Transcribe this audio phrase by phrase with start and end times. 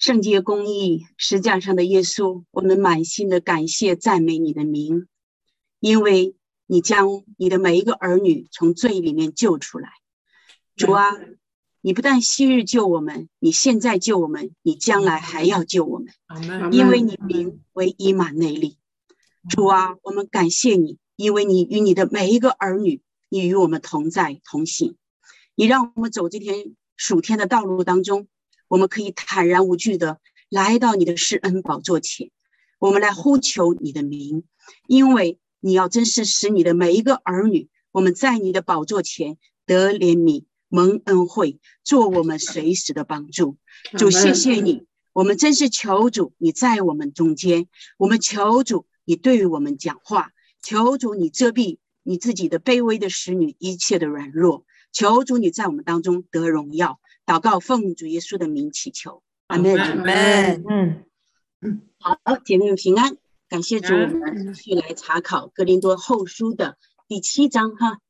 [0.00, 5.06] 圣洁公义石架上的耶稣，我们满心的感谢赞美你的名，
[5.78, 6.34] 因为
[6.66, 9.90] 你将你的每一个儿女从罪里面救出来。
[10.74, 11.12] 主啊，
[11.82, 16.14] 你不但昔日救我们，你现在救我们，你将来还要救我们，
[16.72, 18.78] 因为你名为以马内利。
[19.50, 24.96] 主啊，我们感谢你，因为你与你的每一个儿女，你与我们同在同行，
[25.54, 26.54] 你让我们走这条
[26.96, 28.28] 属天的道路当中。
[28.70, 32.30] 我们可以坦然无惧的来到你的施恩宝座前，
[32.78, 34.44] 我们来呼求你的名，
[34.86, 43.56] 因为你要真是使你的每一个儿女，我们在你的宝座前得怜悯、蒙恩惠，做我们随时的帮助。
[43.98, 47.66] 主，谢谢你，我们真是求主你在我们中间，
[47.98, 50.30] 我们求主你对我们讲话，
[50.62, 56.99] 求主你遮蔽你自己的卑微的使女一切的软弱，求主你在我们当中得荣耀。
[57.30, 59.76] 祷告，奉主耶稣的名祈求，阿门。
[59.76, 60.64] 阿门。
[60.68, 61.04] 嗯
[61.60, 63.94] 嗯，好，姐妹们平安，感谢主。
[63.94, 68.00] 我们继续来查考《格林多后书》的第七章哈。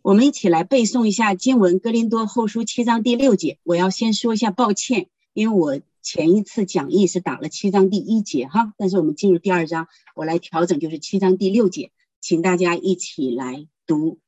[0.00, 3.58] 我们一起来背诵一下经文，《格林多后书》七章第六节。
[3.62, 14.18] 我要先说一下抱歉，因为我前一次讲义是打了七章第一节哈，但是我们进入第二章，我来调整，就是七章第六节，请大家一起来读。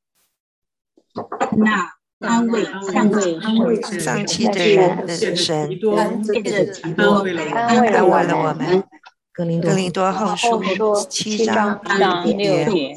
[1.57, 1.96] 那。
[2.19, 5.69] 安慰、安慰、安慰丧气的人的神，
[6.23, 8.83] 借着基督安慰了我们。
[9.33, 10.63] 格林多后书
[11.09, 12.95] 七章六节。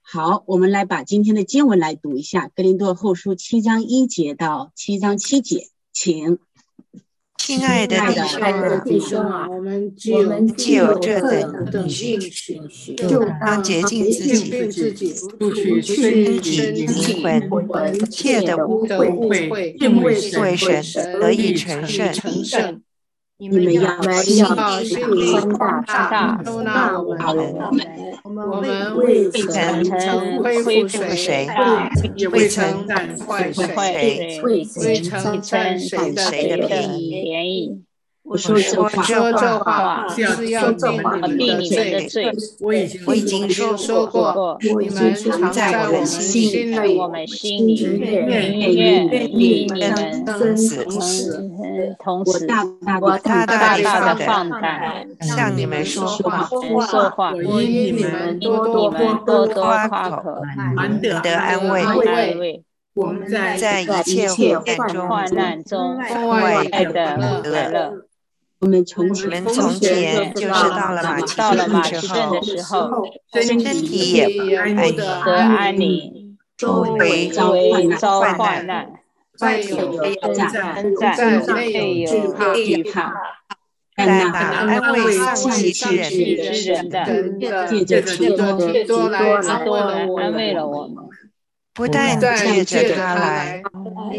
[0.00, 2.48] 好，我们来把今天的经文来读一下。
[2.54, 6.38] 格林多后书七章一节到七章七节，请。
[7.44, 7.96] 亲爱的
[8.84, 11.20] 弟兄啊，我们只有这
[11.72, 12.62] 等信心，
[12.96, 20.14] 就当洁净自己，不取身体、灵魂、一切的污秽，敬畏
[20.56, 22.80] 神，得以成圣。
[23.42, 27.12] 你们要心宽大，收纳我
[27.72, 27.84] 们。
[28.22, 31.48] 我们未曾恢复谁，
[32.14, 32.86] 也未曾
[33.26, 34.64] 坏谁，未
[35.02, 37.82] 曾占谁的便宜。
[38.24, 38.80] 我说这
[39.58, 42.32] 话是要避你们的罪。
[43.06, 50.84] 我已经说说过，你们常在我们心里，我们心里愿愿与你们同时
[51.98, 52.46] 同时，
[53.00, 56.48] 我大大大的放胆向你们说话，
[56.86, 58.90] 说话，因你们多多
[59.26, 60.40] 多多夸口，
[60.76, 62.62] 难得安慰。
[62.94, 64.28] 我们在一切
[65.08, 67.92] 患难中，外的得乐。
[68.62, 69.44] 我们从前
[70.34, 77.28] 就是到了马其顿的时候，身体也不得安宁，周围
[77.98, 78.88] 遭患难，
[79.40, 80.80] 外有征战，
[81.56, 83.12] 内有惧怕。
[83.96, 85.96] 但那安慰丧气之
[86.70, 87.04] 人的，
[87.66, 91.04] 借着基督的多来安慰了我们。
[91.74, 93.60] 不但借着他来，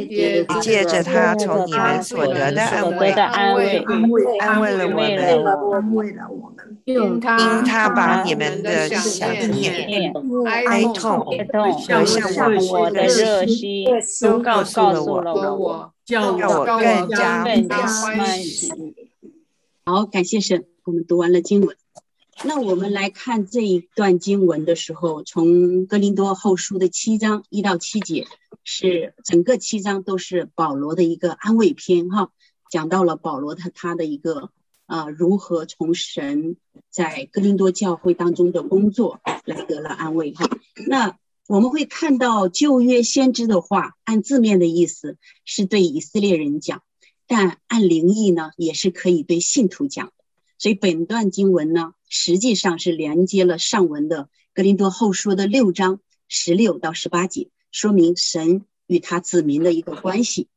[0.09, 10.13] 也借着他从你们所得的安慰，安慰安慰了我们，因他把你们的想念、
[10.67, 13.85] 哀痛和向我的热心
[14.21, 15.03] 都告诉了
[15.55, 18.71] 我，叫我更加更加欢喜。
[19.85, 21.75] 好，感谢神，我们读完了经文。
[22.41, 28.25] 那我们来看这一段经文的时候，从哥林多后书的七章一到七节，
[28.63, 32.31] 是整个七章都是保罗的一个安慰篇，哈，
[32.71, 34.49] 讲到了保罗他他的一个
[34.87, 36.57] 啊如何从神
[36.89, 40.49] 在哥林多教会当中的工作来得了安慰，哈。
[40.87, 41.17] 那
[41.47, 46.81] 我们会看到旧约先知的话，按字面的意思是对以色列人讲，
[47.27, 50.11] 但按灵意呢，也是可以对信徒讲。
[50.57, 60.47] 所以本段经文呢，实际上是连接了上文的《格林多后书》的六章十六到十八节，说明神与他子民的一个关系。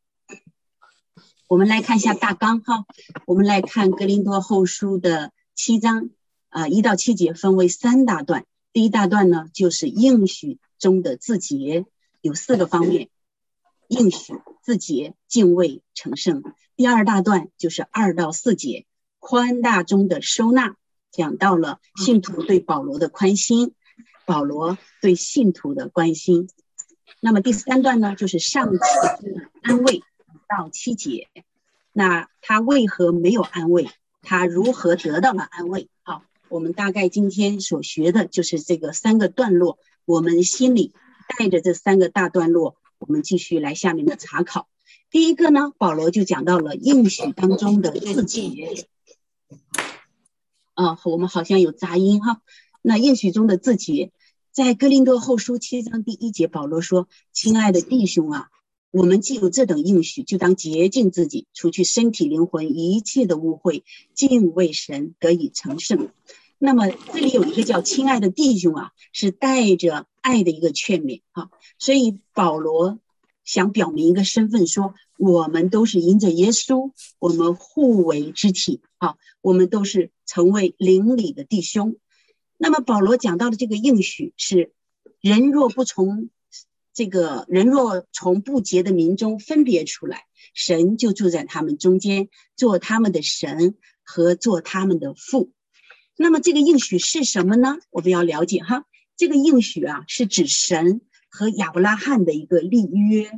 [1.49, 2.85] 我们来看一下大纲哈，
[3.25, 6.11] 我们来看《格林多后书》的七章
[6.51, 8.45] 啊一到七节，分为三大段。
[8.75, 11.87] 第一大段呢，就是应许中的字节，
[12.21, 13.09] 有四个方面：
[13.89, 16.43] 应许、字节、敬畏、成圣。
[16.77, 18.85] 第二大段就是二到四节。
[19.19, 20.77] 宽大中的收纳，
[21.17, 23.73] 讲到了信徒对保罗的宽心，
[24.27, 26.51] 保罗对信徒的关心。
[27.21, 30.03] 那么第三段呢，就是上次的安慰
[30.47, 31.29] 到七节。
[31.95, 33.89] 那他为何没有安慰？
[34.21, 35.89] 他如何得到了安慰？
[36.03, 39.79] 好，我们大概今天所学的就是这个三个段落。
[40.05, 40.93] 我们心里
[41.39, 44.69] 带着这三个大段落，我们继续来下面的查考。
[45.11, 48.87] 第一个呢，保罗就讲到了应许当中的自己。
[50.77, 52.43] 啊，我们好像有杂音哈。
[52.83, 54.13] 那应许中的自己，
[54.53, 58.49] 在哥林多后书七章第一节，保罗说：“亲爱的弟兄啊，
[58.91, 63.85] 我们既有这等应许，就当洁净自己，除去身体灵魂一切的污秽，
[64.15, 66.11] 敬畏神，得以成圣。”
[66.59, 71.49] 那么这里有一个叫“亲爱的弟兄”啊，是带着爱的一个劝勉啊。
[71.79, 72.99] 所以保罗
[73.47, 81.97] 想表明一个身份，说我们都是因着耶稣，我们互为肢体啊，我们都是成为邻里的弟兄。
[82.59, 84.73] 那么保罗讲到的这个应许是：
[85.21, 86.29] 人若不从
[86.93, 95.53] 这个人若从不洁的民中分别出来，神就住在他们中间，做他们的神和做他们的父。
[96.17, 97.77] 那么这个应许是什么呢？
[97.91, 101.03] 我们要了解哈，这个应许啊，是指神
[101.37, 103.31] 和亚伯拉罕的一个立约。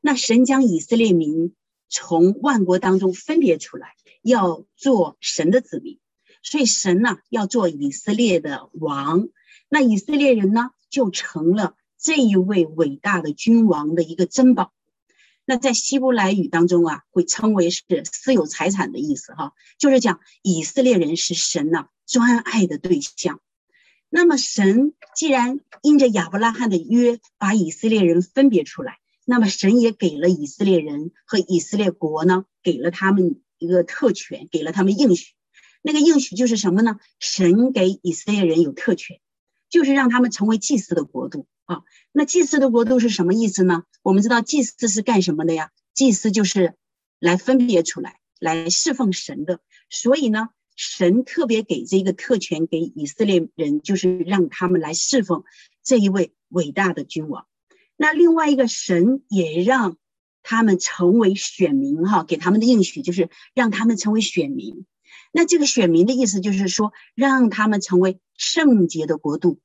[0.00, 1.52] 那神将以色列民
[1.88, 5.98] 从万国当中分别出来，要做神的子民，
[6.44, 9.28] 所以神呢要做以色列的王。
[9.68, 14.72] 那以色列人呢，就成了这一位伟大的君王的一个珍宝。
[15.44, 23.40] 那在希伯来语当中啊，会称为是私有财产的意思哈，就是讲以色列人是神呐专爱的对象。
[24.10, 35.34] 那么神既然因着亚伯拉罕的约把以色列人分别出来，那么神也给了以色列人和以色列国呢，给了他们一个特权，给了他们应许。
[35.80, 36.98] 那个应许就是什么呢？
[37.20, 39.20] 神给以色列人有特权，
[39.70, 41.46] 就是让他们成为祭司的国度。
[41.64, 43.84] 啊，那祭司的国度是什么意思呢？
[44.02, 45.70] 我们知道祭司是干什么的呀？
[45.94, 46.74] 祭司就是
[47.20, 49.60] 来分别出来，来侍奉神的。
[49.88, 50.48] 所以呢，
[50.82, 55.44] 神特别给这个特权给以色列人，就是让他们来侍奉
[55.84, 57.44] 这一位伟大的君王。
[57.98, 59.98] 那另外一个神也让
[60.42, 64.86] 他们成为选民，哈，给他们的应许就是让他们成为选民。
[65.32, 69.60] 那这个选民的意思就是说，让他们成为圣洁的国度。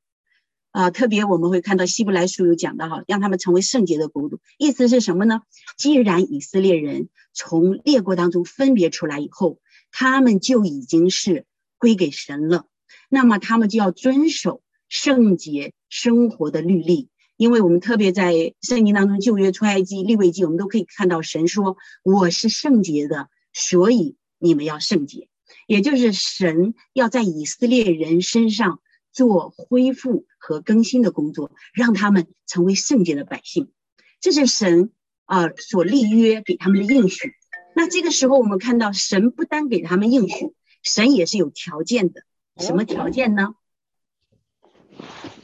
[0.71, 5.43] 啊，特别我们会看到希伯来书有讲到哈，让他们成为圣洁的国度，意思是什么呢？
[5.77, 9.59] 既然以色列人从列国当中分别出来以后，
[9.97, 11.45] 他们就已经是
[11.77, 12.65] 归给神了，
[13.07, 17.07] 那么他们就要遵守圣洁生活的律例，
[17.37, 25.29] 因为我们特别在圣经当中旧约出埃及立位记，我们都可以看到神说我是圣洁的，所以你们要圣洁，
[25.65, 28.81] 也就是神要在以色列人身上。
[29.15, 33.71] 做恢复和更新的工作，让他们成为圣洁的百姓，
[34.19, 34.91] 这是神
[35.23, 37.33] 啊所立约给他们的应许。
[37.77, 42.23] 那这个时候，我们看到神不单给他们应许，神也是有条件的。
[42.57, 43.53] 什么条件呢？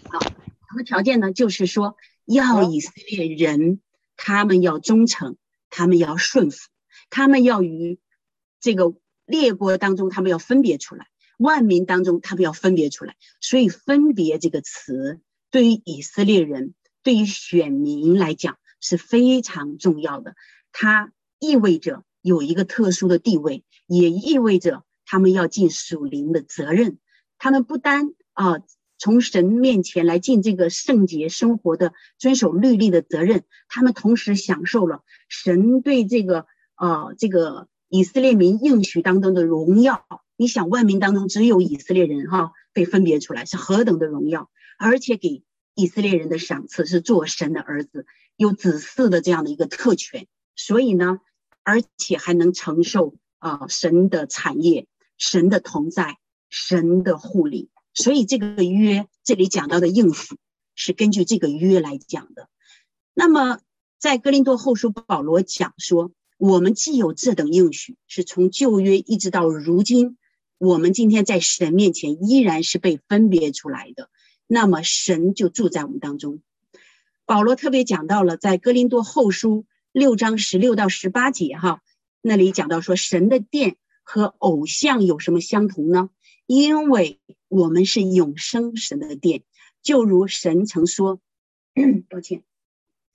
[0.10, 1.34] 好，什么条件呢？
[1.34, 3.82] 就是说，要以色列人
[4.16, 5.36] 他们要忠诚，
[5.70, 6.70] 他们要顺服，
[7.10, 8.00] 他们要与
[8.62, 8.94] 这个
[9.26, 11.08] 列国当中，他们要分别出来。
[11.38, 15.20] 万民当中，他们要分别出来，所以“分别”这个词
[15.50, 20.36] 对于以色列人、对于选民来讲是非常重要的。
[20.72, 26.98] 它意味着有一个特殊的地位，也意味着他们要尽属灵的责任。
[27.38, 28.60] 他们不单啊，
[28.98, 36.46] 从神面前来尽这个圣洁生活的、遵守律例的责任，他们同时享受了神对这个
[36.76, 40.06] 啊这个以色列民应许当中的荣耀。
[40.38, 44.50] 你想，万民当中只有以色列人哈被分别出来，是何等的荣耀！
[44.80, 45.44] 而且给
[45.76, 48.06] 以色列人的赏赐是做神的儿子，
[48.36, 50.28] 有子嗣的这样的一个特权。
[50.56, 51.20] 所以呢，
[51.64, 54.88] 而且还能承受啊神的产业、
[55.18, 56.18] 神的同在、
[56.50, 57.70] 神的护理。
[57.94, 60.38] 所以这个约这里讲到的应许
[60.76, 62.48] 是根据这个约来讲的。
[63.14, 63.60] 那么
[64.00, 70.18] 在哥林多后书，保罗讲说，我们既有这等应许，是从旧约一直到如今。
[70.58, 74.10] 我们今天在神面前依然是被分别出来的，
[74.48, 76.42] 那么神就住在我们当中。
[77.26, 81.82] 保罗特别讲到了在哥林多后书六章十六到十八节，哈，
[82.22, 86.10] 那里讲到说神的殿和偶像有什么相同呢？
[86.46, 89.44] 因为我们是永生神的殿，
[89.82, 91.20] 就如神曾说
[92.10, 92.44] ：“抱歉，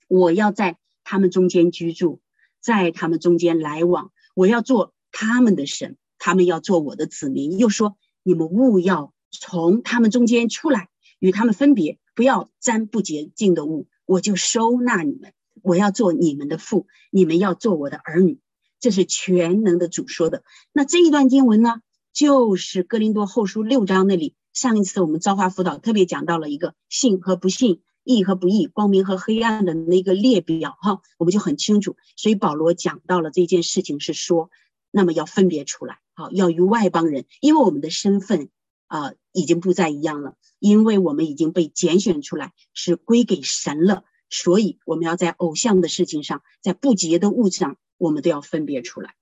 [0.07, 2.21] 我要在他们中间居住，
[2.61, 15.31] 在他们中间来往，我要做他们的神。”他们要做我的子民，又说你们勿要从他们中间出来，与他们分别，不要沾不洁净的物，我就收纳你们。
[15.67, 18.39] 我要做你们的父，你们要做我的儿女。
[18.79, 20.43] 这是全能的主说的。
[20.71, 21.81] 那这一段经文呢，
[22.13, 24.35] 就是哥林多后书六章那里。
[24.53, 31.97] 上一次我们朝花辅导特别讲到了一个信和不信，义和不义、光明和黑暗的那个列表哈，我们就很清楚。
[32.15, 34.49] 所以保罗讲到了这件事情是说，
[34.89, 38.49] 那么要分别出来，好，要与外邦人，因为我们的身份
[38.87, 49.15] 啊已经不再一样了，因为我们已经被拣选出来，是归给神了，所以我们要在偶像的事情上，在不洁的物上，我们都要分别出来。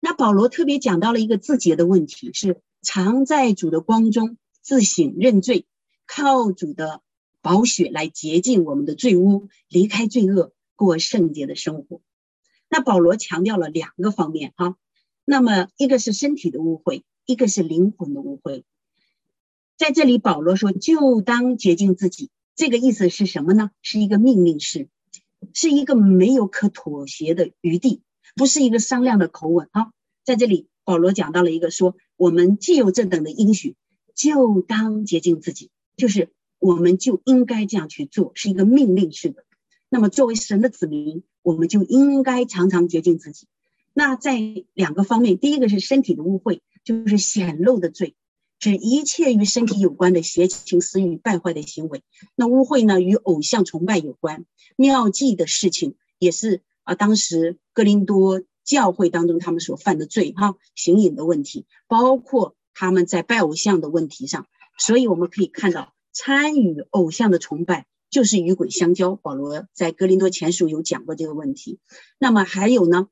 [0.00, 5.66] 那保罗特别讲到了一个自洁的问题，是常在主的光中自省认罪，
[6.06, 7.02] 靠主的
[7.42, 12.00] 宝血来洁净我们的罪污，离开罪恶，过圣洁的生活。
[12.68, 14.76] 那保罗强调了两个方面哈，
[15.24, 18.62] 那么一个是身体的污秽，一个是灵魂的污秽。
[19.76, 23.70] 在这里，保罗说就当洁净自己，这个意思是什么呢？
[23.82, 24.88] 是一个命令式，
[25.52, 28.02] 是一个没有可妥协的余地。
[28.34, 29.92] 不是一个商量的口吻啊，
[30.24, 33.76] 在这里保罗讲到了一个说，我们既有这等的应许，
[34.14, 39.44] 就当洁净自己，就是我们就应该这样去做，是一个命令式的。
[39.88, 43.46] 那么作为神的子民，我们就应该常常洁净自己。
[43.94, 44.38] 那在
[44.74, 48.14] 两个方面，第一个是身体的污秽，就是显露的罪，
[48.58, 52.02] 指一切与身体有关的邪情私欲、败坏的行为。
[52.34, 54.44] 那污秽呢，与偶像崇拜有关，
[54.76, 56.62] 妙计的事情也是。
[56.84, 64.46] 啊，当时哥林多教会当中他们所犯的罪，哈，行淫的问题，包括他们在拜偶像的问题上，
[64.78, 69.16] 所以我们可以看到，参与偶像的崇拜就是与鬼相交。
[69.16, 71.80] 保罗在哥林多前书有讲过这个问题。
[72.20, 73.08] 那么还有呢，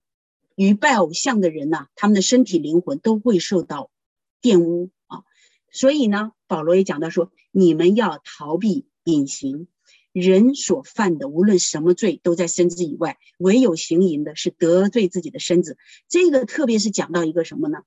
[0.55, 3.91] 与拜偶像的人呢，他们的身体灵魂都会受到
[4.41, 4.91] 玷污。
[5.75, 9.66] 所以呢，保罗也讲到说，你们要逃避隐形。
[10.12, 15.76] 人所犯的无论什么罪，都在身子以外；唯有行淫的，是得罪自己的身子。
[16.09, 17.78] 这个特别是讲到一个什么呢？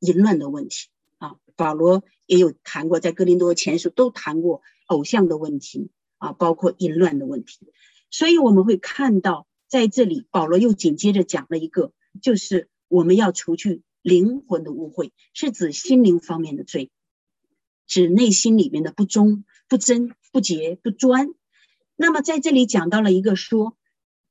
[0.00, 0.88] 淫乱的问题
[1.18, 1.36] 啊。
[1.54, 7.70] 保罗也有谈过，在哥林多前书都谈过偶像的问题啊，包括淫乱的问题。
[8.10, 16.90] 所以我们会看到，在这里保罗又紧接着讲了一个，就是我们要除去灵魂的污秽，是指心灵方面的罪，
[17.86, 21.28] 指内心里面的不忠、不贞、不洁、不专。
[21.96, 23.76] 那么在这里讲到了一个说，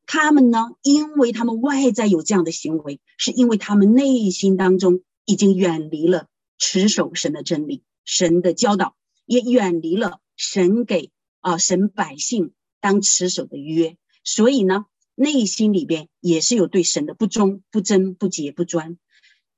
[0.05, 8.95] 他们呢，因为他们外在有这样的行为，是因为他们内心当中已经远离了持守神的真理、神的教导，
[9.25, 11.09] 也远离了神给
[11.39, 14.85] 啊神百姓当持守的约，所以呢，
[15.15, 19.00] 内心里边也是有对神的不忠、不贞、不洁、不专。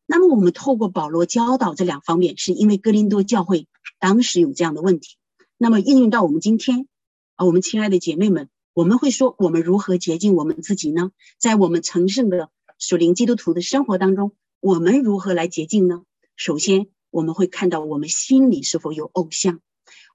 [0.05, 3.67] 那么我们透过保罗教导这两方面，是因为哥林多教会
[3.99, 5.17] 当时有这样的问题，
[5.57, 6.87] 那么应用到我们今天。
[7.35, 11.11] 啊，我们亲爱的姐妹们，我们会说，我们如何洁净我们自己呢？
[11.37, 12.49] 在我们成圣的
[12.79, 16.01] 属灵基督徒的生活当中，我们如何来洁净呢？
[16.35, 19.59] 首先，我们会看到我们心里是否有偶像，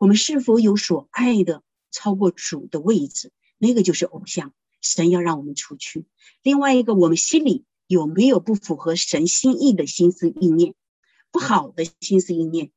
[0.00, 1.62] 我们是否有所爱的
[1.92, 6.06] 超过主的位置，那个就是偶像，神要让我们除去。
[6.42, 10.74] 另外一个，我们心里有没有不符合神心意的心思意念，
[11.30, 12.72] 不好的心思意念？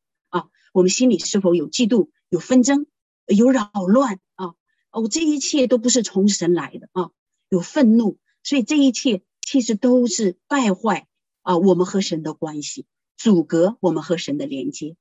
[0.75, 2.85] 我们心里是否有嫉妒、有纷争？
[3.27, 4.55] 有扰乱啊！
[4.91, 7.11] 哦，这一切都不是从神来的啊！
[7.47, 11.07] 有愤怒，所以这一切其实都是败坏
[11.43, 11.57] 啊！
[11.57, 14.97] 我们和神的关系，阻隔我们和神的连接。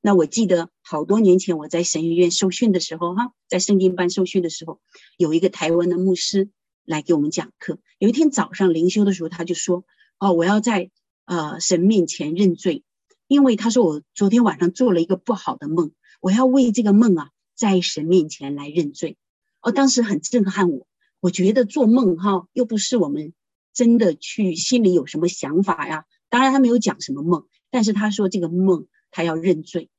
[0.00, 4.80] 那我记得好多年前我在神学院受训的时候，哈，在圣经班受训的时候，
[5.16, 6.48] 有一个台湾的牧师
[6.84, 7.80] 来给我们讲课。
[7.98, 9.84] 有一天早上灵修的时候，他就说
[10.20, 10.92] ：“哦，我要在
[11.24, 12.84] 呃神面前认罪，
[13.28, 19.16] 因为他说我昨天晚上做了一个不好的梦，我要为这个梦啊。”在神面前来认罪，
[19.60, 20.86] 哦，当时很震撼我。
[21.18, 23.34] 我觉得做梦哈，又不是我们
[23.74, 26.04] 真的去心里有什么想法呀。
[26.28, 29.90] 当然他没有讲什么梦，但是他说这个梦他要认罪，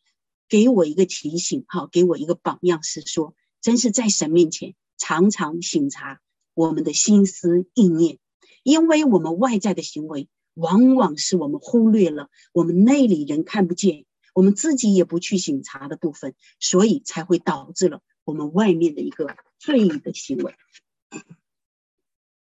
[0.48, 6.22] 给我一个提醒哈，给我一个榜样是说，真是在神面前常常省察
[6.54, 8.20] 我们的心思意念，
[8.64, 10.30] 因为我们外在的行为
[10.60, 14.06] 往往是我们忽略了，我们内里人看不见。
[14.34, 20.56] 我们自己也不去醒察的部分，所以才会导致了我们外面的一个罪的行为。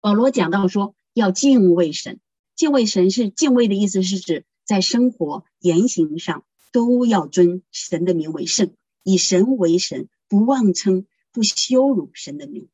[0.01, 2.21] 保罗讲到说，要敬畏神，
[2.57, 12.69] 敬畏神是敬畏的意思，是指在生活言行上都要尊神的名为圣，以神为神，不妄称，不羞辱神的名。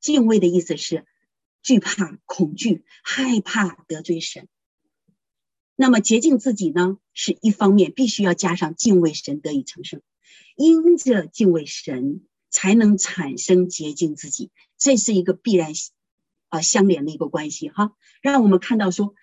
[0.00, 1.06] 敬畏的意思是
[1.62, 4.48] 惧怕、恐惧、害怕得罪神。
[5.80, 10.02] 那么洁净自己呢，是一方面，必须要加上敬畏神得以成圣，
[10.54, 12.20] 因着敬畏神
[12.50, 15.72] 才能产生洁净自己，这是一个必然
[16.50, 17.92] 啊相连的一个关系哈。
[18.20, 19.14] 让我们看到说，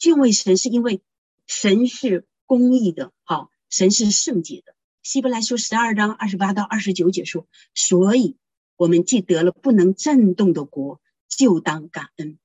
[0.00, 1.00] 敬畏神是因为
[1.46, 4.74] 神是公义的，好，神是圣洁的，
[5.04, 8.36] 希伯来书十二章二十八到二十九节说：“所以，
[8.74, 12.36] 我们既得了不能震动的国，就当感恩，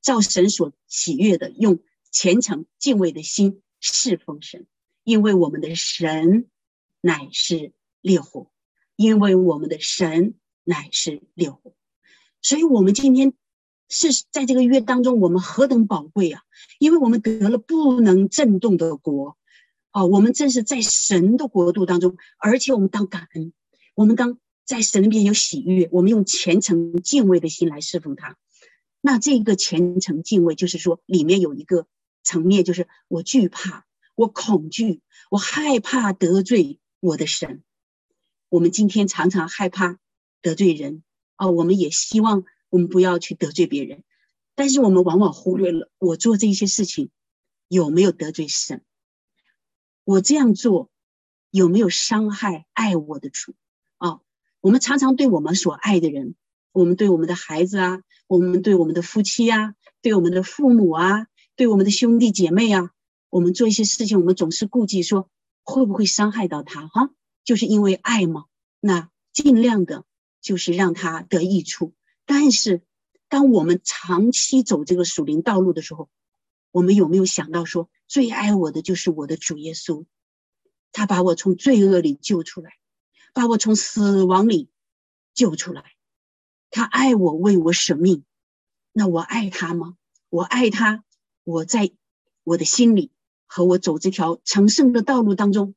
[0.00, 4.66] 照神所喜悦的，用虔诚敬畏的心侍奉神，
[5.04, 6.48] 因为我们的神
[7.00, 8.50] 乃是烈火，
[8.96, 11.74] 因为我们的神乃是烈火。
[12.42, 13.34] 所以，我们今天
[13.88, 16.42] 是在这个月当中，我们何等宝贵啊！
[16.78, 19.36] 因为我们得了不能震动的国。”
[19.92, 23.52] 哦，我们正是在神的国度当中，而且我们当感恩，
[23.96, 28.38] 我们当在神那边有喜悦，我们用虔诚敬畏的心来侍奉他。
[29.00, 31.88] 那这个虔诚敬畏，就是说里面有一个
[32.30, 33.84] 层面，就是我惧怕，
[34.14, 37.64] 我恐惧，我害怕得罪我的神。
[38.48, 39.98] 我们今天常常害怕
[40.40, 41.02] 得罪人，
[41.36, 44.04] 哦，我们也希望我们不要去得罪别人，
[44.54, 47.10] 但是我们往往忽略了我做这些事情
[47.66, 48.84] 有没有得罪神。
[50.04, 50.88] 我这样做
[51.50, 53.54] 有没有伤害爱我的主
[53.98, 54.20] 啊？
[54.60, 56.36] 我们常常对我们所爱的人，
[56.70, 61.26] 我们对我们的孩子啊，我们对我们的夫妻啊，对我们的父母啊，
[61.60, 62.90] 对我们的兄弟姐妹啊，
[63.28, 65.28] 我们做一些事情，我们总是顾忌说
[65.62, 67.10] 会不会伤害到他哈？
[67.44, 68.46] 就是因为爱嘛，
[68.80, 70.06] 那尽量的
[70.40, 71.92] 就是让他得益处。
[72.24, 72.80] 但是
[73.28, 76.08] 当我们长期走这个属灵道路的时候，
[76.70, 77.90] 我们有没有想到说？
[78.08, 80.06] 最爱我的就是我的主耶稣，
[80.92, 82.70] 他把我从罪恶里救出来，
[83.34, 84.70] 把我从死亡里
[85.34, 85.84] 救出来。
[86.70, 88.24] 他爱我，为我舍命。
[88.94, 89.98] 那我爱他吗？
[90.30, 91.04] 我爱他。
[91.50, 91.90] 我在
[92.44, 93.10] 我的心里
[93.46, 95.74] 和我走这条成圣的道路当中，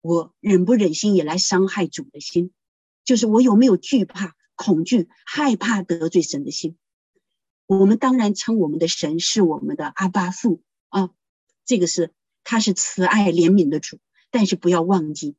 [0.00, 2.52] 我忍不忍心也来伤害主的心？
[3.04, 6.78] 就是我有没有惧怕、恐惧、害怕得罪神的心？
[7.66, 11.10] 我们当然称我们的神是我们的阿巴父啊。
[11.64, 12.12] 这个是
[12.44, 13.98] 他是慈爱怜悯的主，
[14.30, 15.34] 但是不要忘记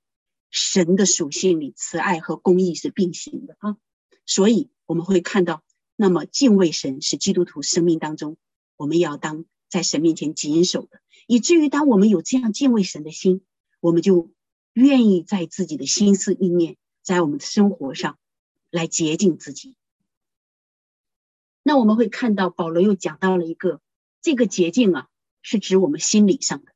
[0.51, 3.77] 神的属性里慈爱和公义是并行的啊。
[4.25, 5.63] 所以我们会看到，
[5.95, 8.35] 那么敬畏神是基督徒生命当中
[8.75, 13.41] 我们要当在神面前谨守的，以至于当我们有这样敬畏神的心，
[13.79, 14.31] 我们就
[14.73, 18.17] 愿意在自己的心思意念，在我们的生活上
[18.71, 19.75] 来洁净自己。
[21.63, 23.81] 那我们会看到保罗又讲到了一个
[24.21, 25.07] 这个洁净啊。
[25.49, 26.73] 是指我们心理上的。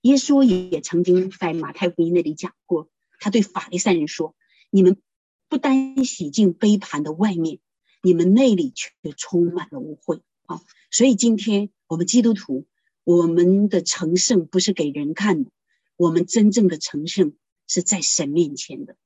[0.00, 2.88] 耶稣也曾经在马太福音那里讲过，
[3.20, 4.34] 他对法利赛人说
[4.70, 5.02] ：“你们
[5.50, 7.58] 不单洗净杯盘的外面，
[8.00, 12.66] 你们内里却充满了污秽。”啊，所以今天我们基督徒，
[13.04, 15.50] 我们的成圣不是给人看的，
[15.96, 17.34] 我们真正的成圣
[17.66, 18.96] 是在神面前的，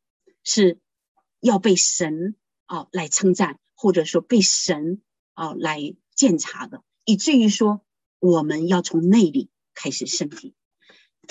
[0.44, 0.79] 是
[1.40, 5.03] 要被神啊来称赞，或者说被神
[5.35, 7.83] 啊来鉴察的，以至于说。
[8.22, 10.53] 我们要从内里开始圣洁。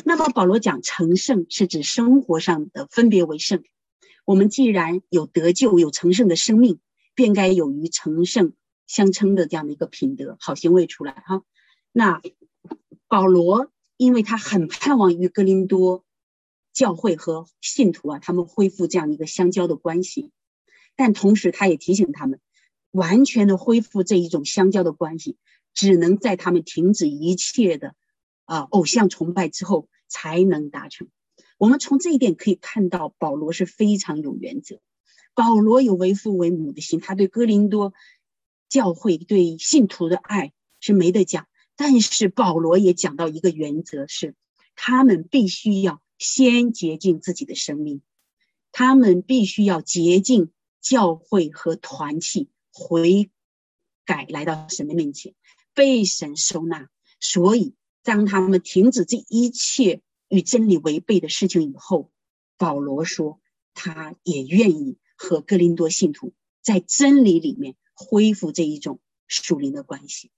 [0.05, 3.63] 那么保罗讲成圣是指生活上的分别为圣。
[4.25, 6.79] 我们既然有得救、有成圣的生命，
[7.13, 8.53] 便该有与成圣
[8.89, 11.43] 相称的这样的一个品德、好行为出来哈。
[11.93, 12.21] 那
[13.07, 16.03] 保罗因为他很盼望与格林多
[16.73, 20.31] 教会和信徒啊，他们恢复这样一个相交的关系，
[20.95, 22.39] 但同时他也提醒他们，
[22.91, 25.37] 完全的恢复这一种相交的关系。
[25.71, 27.93] 只能在他们停止一切的
[28.45, 31.07] 啊偶像崇拜之后才能达成。
[31.59, 34.79] 我们从这一点可以看到，保罗是非常有原则。
[35.35, 37.93] 保罗有为父为母的心，他对哥林多
[38.69, 41.47] 教会对信徒的爱是没得讲。
[41.75, 44.35] 但是保罗也讲到一个原则，是
[44.75, 48.01] 他们必须要先洁净自己的生命，
[48.71, 50.51] 他们必须要洁净
[50.81, 53.29] 教会和团契，悔
[54.05, 55.33] 改来到神的面前。
[55.73, 56.89] 被神收纳，
[57.21, 62.11] 所以当他们停止这一切与真理违背的事情以后，
[62.57, 63.39] 保罗说
[63.73, 70.31] 他也愿意和哥林多信徒在真理里面恢复这一种属灵的关系。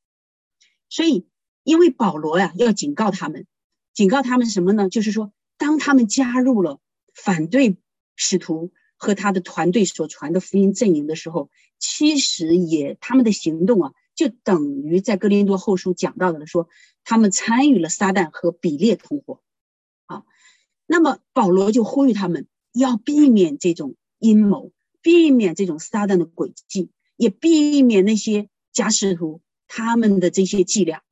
[0.90, 1.28] 所以，
[1.64, 3.46] 因为保罗呀要警告他们，
[3.94, 4.90] 警告他们什么呢？
[4.90, 6.80] 就是说，当他们加入了
[7.14, 7.78] 反对
[8.16, 13.94] 使徒和他的团队所传的福音阵营的时候，其实也他们的行动啊。
[14.14, 16.68] 就等于在哥林多后书讲到的说，
[17.04, 19.42] 他们参与了撒旦和比列同伙，
[20.06, 20.24] 啊，
[20.86, 26.92] 那么保罗就呼吁他们要避免这种阴谋，避免这种撒旦的诡计，
[27.22, 31.04] 也避免那些假使徒他们的这些伎俩，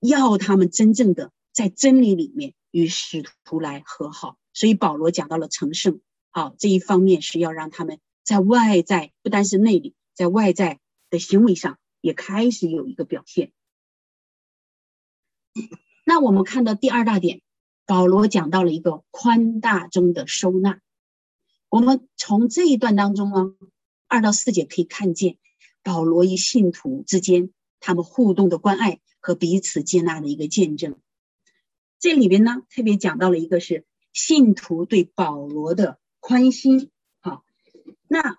[0.00, 4.36] 要他们真正的在真理里面与使徒来和好。
[4.52, 10.80] 所以保罗讲到了成圣，好这一方面是要让他们在外在不单是内里，在外在
[11.10, 11.78] 的行为上。
[12.02, 13.50] 也开始有一个表现。
[16.04, 17.40] 那我们看到第二大点，
[17.84, 20.78] 保罗讲到了一个宽大中的收纳。
[21.68, 23.56] 我们从这一段当中呢，
[24.08, 25.36] 二到四节可以看见
[25.82, 30.96] 保罗与信徒之间他们互动的关爱和彼此接纳的一个见证。
[31.98, 36.90] 这里边呢，特别讲到了一个是信徒对保罗的宽心。
[37.20, 37.44] 好，
[38.08, 38.38] 那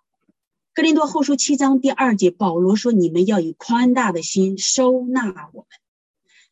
[0.74, 5.68] 哥林多后书七章第二节，保罗说：“你们要以宽大的心收纳我们。”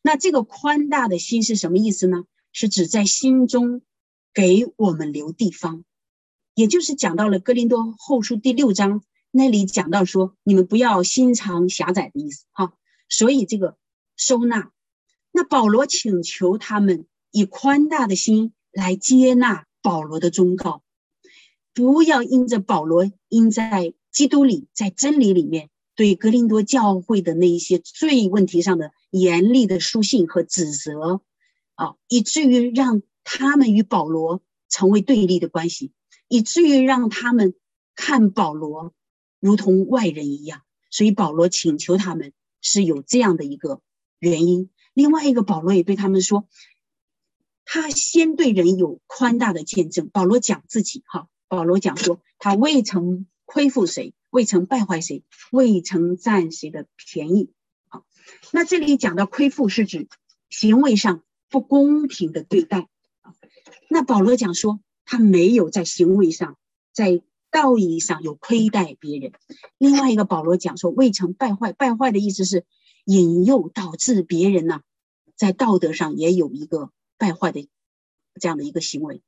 [0.02, 2.24] 那这个宽大的心是什么意思呢？
[2.52, 3.82] 是指在心中
[4.32, 5.84] 给我们留地方，
[6.56, 12.46] 也就是讲到了哥林多后书第六章那里讲到说：“你们不要心肠狭窄”的意思。
[12.50, 12.72] 哈，
[13.10, 13.76] 所以这个
[14.16, 14.70] 收纳。
[15.32, 20.82] 那保罗请求他们以宽大的心来接纳保罗的忠告，
[21.74, 31.20] 不要因着保罗因在基督里在真理里面对格林多教会的那一些罪问题上的严厉的书信和指责，
[31.74, 34.40] 啊，以至于让他们与保罗
[34.70, 35.92] 成为对立的关系，
[36.28, 37.54] 以至于让他们
[37.94, 38.94] 看保罗
[39.40, 40.62] 如同外人一样。
[40.90, 43.80] 所以保罗请求他们是有这样的一个
[44.18, 44.70] 原因。
[44.94, 46.48] 另外一个，保罗也对他们说，
[47.66, 50.08] 他先对人有宽大的见证。
[50.08, 57.50] 保罗讲自己，哈，保罗讲说，他未曾亏负谁，未曾败坏谁，未曾占谁的便宜。
[57.88, 58.06] 好，
[58.52, 60.08] 那这里讲到亏负，是指
[60.48, 62.88] 行为上不公平的对待。
[63.90, 66.58] 那保罗讲说，他没有在行为上，
[66.92, 69.32] 在道义上有亏待别人。
[69.78, 72.66] 另外一个，保罗讲说，未曾败坏，败坏的意思是。
[73.08, 74.80] 引诱导致别人呢，
[75.36, 77.68] 在道德上也有一个败坏的
[78.40, 79.22] 这样的一个行为。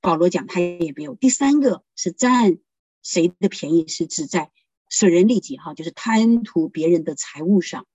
[0.00, 1.14] 保罗讲他也没有。
[1.14, 2.58] 第三个是占
[3.04, 4.50] 谁的便宜，是指在
[4.88, 7.86] 损人利己哈，就是贪图别人的财物上。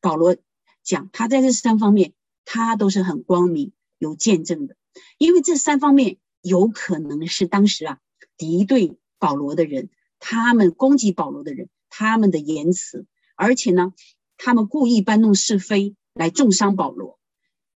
[0.00, 0.36] 保罗
[0.82, 2.14] 讲他在这三方面
[2.46, 4.74] 他都是很光明有见证的，
[5.18, 7.98] 因为这三方面有可能是当时啊
[8.36, 13.92] 敌对保罗的人，他们攻击保罗的人，他们的言辞，而且呢。
[14.40, 17.18] 他们故意搬弄是非来重伤保罗，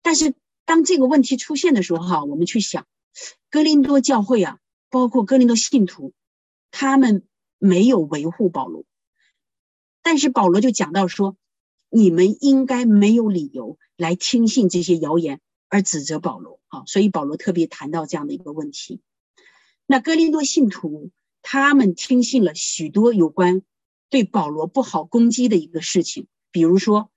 [0.01, 0.33] 但是
[0.65, 2.87] 当这个问题出现的时候，哈，我们去想，
[3.51, 6.13] 哥林多教会啊，包括哥林多信徒，
[6.71, 7.27] 他们
[7.59, 8.85] 没有维护保罗，
[10.05, 11.37] 但是保罗就讲到说，
[11.91, 19.03] 你们应该没有理由来听信这些谣言而指责保罗，好，所以保罗特别谈到这样的一个问题。
[19.85, 21.11] 那哥林多信徒
[21.43, 23.61] 他们听信了许多有关
[24.09, 26.29] 对保罗不好攻击的一个事情。
[26.51, 27.11] 比如说，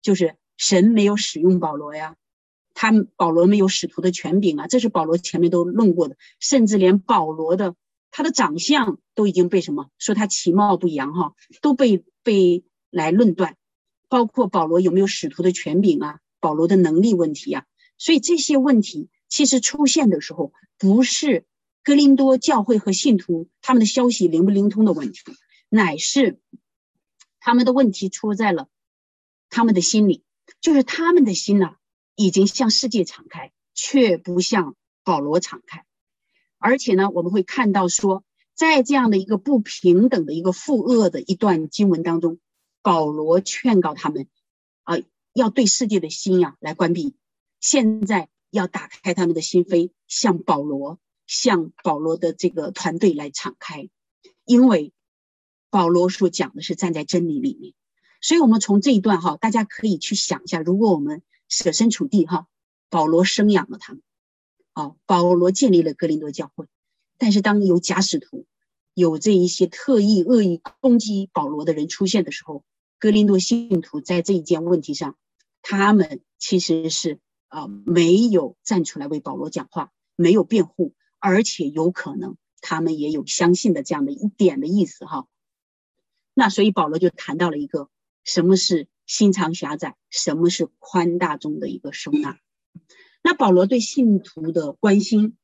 [0.00, 2.14] 就是神没有使用保罗呀，
[2.72, 6.16] 他保罗没有使徒的权柄啊，这是保罗前面都论过的。
[6.38, 7.74] 甚至连保罗的
[8.12, 13.56] 他的长相都已经被什么说他其貌不扬哈，都被被来论断。
[14.08, 17.66] 包括保罗有没有使徒的权柄啊，保罗的能力问题呀。
[17.98, 21.46] 所以这些问题其实出现的时候，不是
[21.82, 25.20] 哥林多教会和信徒他们的消息灵不灵通的问题，
[25.68, 26.40] 乃是。
[27.46, 28.70] 他们的问题出在了
[29.50, 30.24] 他们的心里，
[30.62, 31.76] 就是他们的心呐，
[32.16, 35.84] 已经向世界敞开，却不向保罗敞开。
[36.56, 42.38] 而且呢，我们会看到说，在这样的一个不平等的一个负恶的一段经文当中，
[42.80, 44.26] 保罗劝告他们
[44.84, 44.96] 啊，
[45.34, 47.14] 要对世界的心呀来关闭，
[47.64, 53.88] 现在要打开他们的心扉，向保罗，向保罗的这个团队来敞开，
[54.44, 54.92] 因为。
[55.70, 57.74] 保罗所讲的是站在真理里面，
[58.20, 62.46] 所以，我们从这一段哈，大家可以去想一下，如果我们设身处地哈，
[62.90, 64.00] 保罗生养了他们，
[64.72, 66.66] 哦，保罗建立了格林多教会，
[67.18, 68.46] 但是当有假使徒，
[68.94, 72.62] 有这一些特意恶意攻击保罗的人出现的时候，
[73.00, 75.16] 格林多信徒在这一件问题上，
[75.60, 85.26] 他们其实是啊没有站出来为保罗讲话，没有辩护，而且有可能他们也有相信的这样的一点的意思哈。
[86.34, 87.88] 那所以保罗就谈到了一个
[88.24, 92.38] 什么是心肠狭窄，什么是宽大中的一个收纳。
[93.22, 95.36] 那保罗对信徒的关心，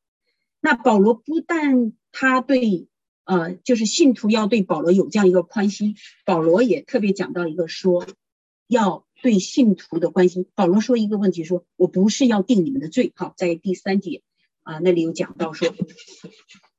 [0.61, 2.89] 那保罗不但他对
[3.25, 8.05] 呃，就是信徒要对保罗有这样一个宽心，保罗也特别讲到一个说，
[8.67, 10.47] 要对信徒的关心。
[10.55, 14.23] 保罗说一个问题，说我不是要定你们的罪，好，在第三节
[14.63, 15.75] 啊那里有讲到说，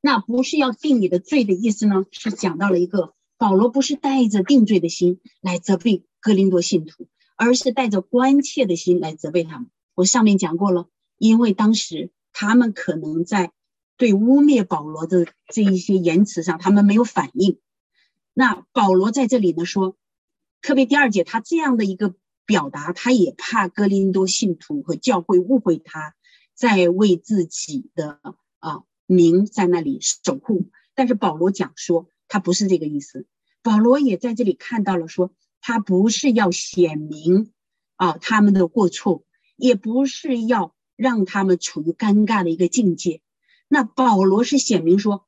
[0.01, 3.13] 那不是要定你的罪的意思呢，是讲到了一个。
[3.37, 9.71] 保罗不是带着定罪的心来责备哥林多信徒，而是带着关切的心来责备他们。
[9.95, 13.51] 我上面讲过了，因为当时他们可能在
[13.97, 17.57] 对污蔑保罗的这一些言辞上，他们没有反应。
[18.35, 19.95] 那保罗在这里呢说，
[20.61, 22.13] 特别第二节他这样的一个
[22.51, 26.15] 表达，他也怕哥林多信徒和教会误会他
[26.53, 28.19] 在为自己的
[28.59, 30.69] 啊名在那里守护。
[30.93, 33.25] 但是保罗讲说，他不是这个意思。
[33.63, 37.53] 保罗也在这里看到了，说他不是要显明
[37.95, 39.23] 啊他们的过错，
[39.55, 43.21] 也不是要让他们处于尴尬的一个境界。
[43.69, 45.25] 那保罗是显明说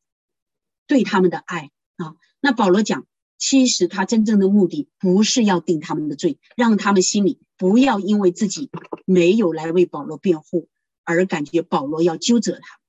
[0.88, 2.18] 对他们的爱啊。
[2.42, 3.08] 那保罗讲，
[3.46, 8.70] 其实他真正的目的不是要定他们的罪，让他们心里不要因为自己
[9.04, 10.70] 没有来为保罗辩护
[11.04, 12.80] 而感觉保罗要纠责他。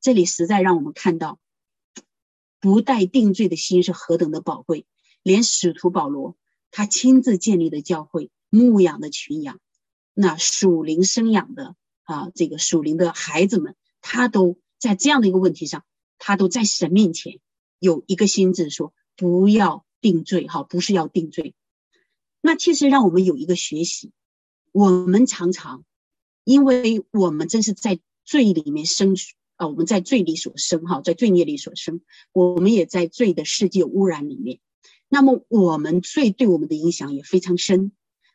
[0.00, 1.38] 这里实在让我们看到。
[2.60, 4.86] 不带定罪的心是何等的宝贵！
[5.22, 6.34] 连使徒保罗，
[6.70, 9.60] 他亲自建立的教会、牧养的群羊，
[10.14, 15.84] 那属灵生养的啊，这个属灵的孩子们，他都在这样的一个问题上，
[16.16, 17.38] 他都在神面前
[17.78, 21.54] 有一个心智，说不要定罪，哈，不是要定罪。
[22.40, 24.12] 那其实让我们有一个学习，
[24.72, 25.84] 我们常常，
[26.44, 29.14] 因为我们真是在罪里面生。
[29.56, 32.00] 啊，我们在罪里所生，哈，在罪孽里所生，
[32.32, 34.60] 我们也在罪的世界污染里面。
[35.08, 37.90] 那么，我们罪对我们的影响也非常深。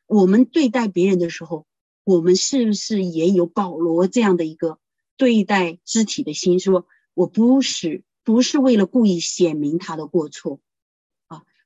[0.05, 1.65] 我们对待别人的时候，
[2.03, 4.79] 我们是不是也有保罗这样的一个
[5.15, 6.59] 对待肢体的心？
[6.59, 10.59] 说我不是不是为了故意显明他的过错，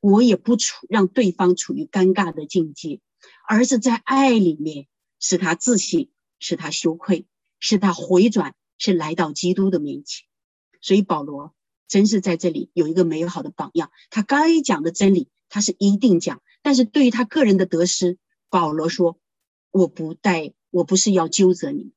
[0.09, 3.01] 我也不处让对方处于尴尬的境界，
[3.47, 4.87] 而是在爱里面
[5.19, 7.25] 使他自信，使他羞愧，
[7.59, 8.55] 使他回转。
[8.79, 10.27] 是来到基督的面前，
[10.81, 11.55] 所以保罗
[11.87, 13.89] 真是在这里有一个美好的榜样。
[14.11, 18.19] 他该讲的真理，他是一定讲；但是对于他个人的得失，
[18.51, 19.17] 保罗说
[19.71, 21.91] ：“我不带，我不是要纠责你。”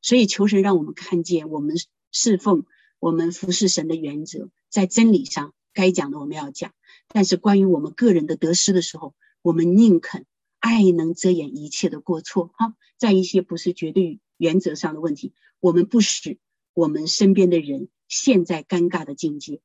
[0.00, 1.76] 所以求神让我们看见，我们
[2.10, 2.64] 侍奉、
[2.98, 6.70] 我们服侍神的原则，在真理上该讲的我们要讲；
[7.14, 10.26] 但是关于我们个人的得失的时候，我们宁肯
[10.58, 12.50] 爱能遮掩一切的过错。
[12.58, 14.20] 哈，在一些不是绝对。
[14.36, 16.38] 原则上的问题，我们不使
[16.74, 19.60] 我们身边的人陷在尴尬的境界，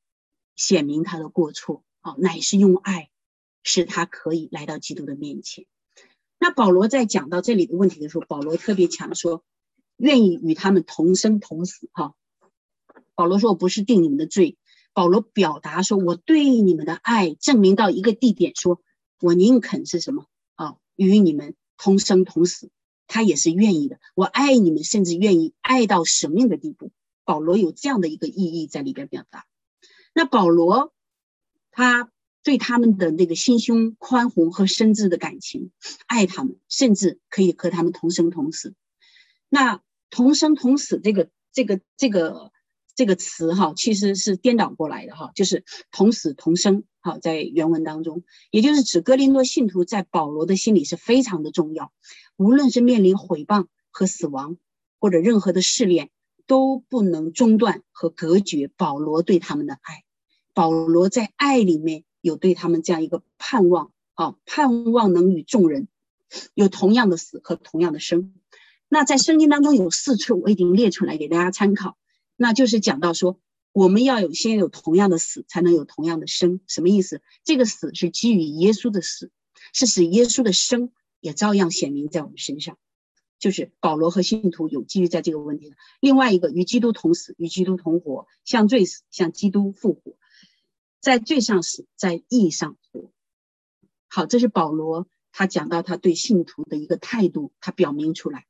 [0.55, 3.09] 显明他的过错啊，乃是用爱
[3.63, 5.65] 使他可以来到基督的面前。
[6.37, 9.43] 那保罗在讲到这里的问题的时候，保罗特别强说，
[9.97, 11.89] 愿意与他们同生同死。
[11.91, 12.13] 哈，
[13.15, 14.55] 保罗说，我不是定你们的罪。
[14.93, 18.81] 保罗表达说，我对你们的爱证明到一个地点，说
[19.21, 20.25] 我宁肯是什么
[20.55, 22.69] 啊，与你们同生同死。
[23.07, 26.91] 他也是愿意的，我爱你们，甚至愿意爱到舍命的地步。
[27.23, 29.45] 保罗有这样的一个意义在里边表达。
[30.13, 30.93] 那保罗，
[31.71, 32.11] 他
[32.43, 35.71] 对他们的那个心胸宽宏和深挚的感情，
[36.05, 38.75] 爱他们，甚至可以和他们同生同死。
[39.47, 42.51] 那同生同死这个这个这个。
[42.99, 46.83] 这个词哈，其实是颠倒过来的哈，就是同死同生。
[46.99, 51.93] 好，在原文当中，也就是指哥林多信徒在保罗的心里是非常的重要，
[52.35, 54.57] 无论是面临毁谤和死亡，
[54.99, 56.09] 或者任何的试炼，
[56.45, 60.03] 都不能中断和隔绝保罗对他们的爱。
[60.53, 65.87] 保罗在爱里面有对他们这样一个盼望啊，盼望能与众人
[66.53, 68.33] 有同样的死和同样的生。
[68.89, 71.95] 那在圣经当中有四处，我已经列出来给大家参考。
[72.41, 73.37] 那就是讲到说，
[73.73, 77.21] 我们要有先有同样的死，才能有同样的生，什么意思？
[77.43, 79.29] 这个死是基于耶稣的死，
[79.73, 82.77] 是使耶稣的生也照样显明在我们身上。
[83.39, 85.75] 就是保罗和信徒有基于在这个问题的。
[85.99, 90.15] 另外一个，与基督同死，与基督同活，向罪死，向基督复活，
[91.01, 93.11] 在罪上死，在义上活。
[94.07, 98.47] 好，这是保罗他讲到他对信徒的一个态度，他表明出来。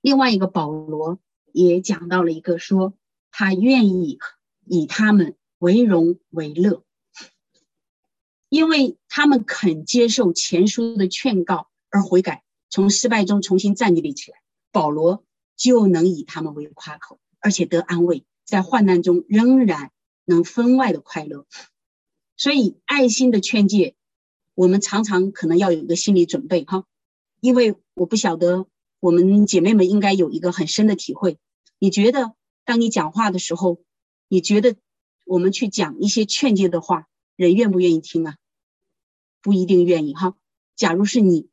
[0.00, 1.18] 另外一个保罗。
[1.52, 2.94] 也讲到了一个说，
[3.30, 4.18] 他愿意
[4.64, 6.84] 以他们为荣为乐，
[8.48, 14.38] 因为他们肯接受前书的劝告而悔改，从失败中重新站立起来，
[14.72, 15.24] 保罗
[15.56, 19.92] 就能以他们为夸口，而且得安慰，在患难中仍然
[20.24, 21.46] 能分外的快乐。
[22.36, 23.94] 所以爱心的劝诫，
[24.54, 26.84] 我们常常可能要有一个心理准备哈，
[27.40, 28.66] 因为我不晓得。
[29.00, 31.38] 我们姐妹们应该有一个很深的体会。
[31.78, 32.34] 你觉得，
[32.64, 33.82] 当你讲话的时候，
[34.28, 34.76] 你觉得
[35.24, 38.36] 我们去讲一些劝诫的话，人愿不愿意听啊？
[39.40, 40.36] 不一定愿意哈。
[40.76, 41.48] 假如是你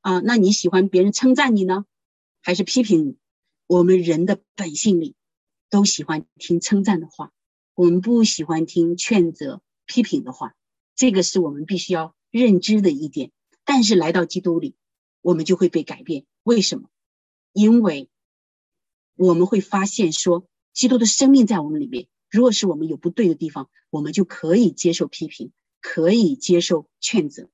[0.00, 1.84] 啊，那你喜欢别人称赞你呢，
[2.42, 3.16] 还是批评你？
[3.68, 5.14] 我们人的本性里
[5.70, 7.32] 都喜欢听称赞的话，
[7.74, 10.54] 我们不喜欢听劝责、批评的话。
[10.96, 13.30] 这个是我们必须要认知的一点。
[13.64, 14.74] 但是来到基督里，
[15.20, 16.24] 我们就会被改变。
[16.48, 16.88] 为什么？
[17.52, 18.08] 因为
[19.16, 22.06] 我们会发现，说基督的生命在我们里面。
[22.30, 27.50] 如果是我们有不对的地方，我们就可以接受批评，可以接受劝责。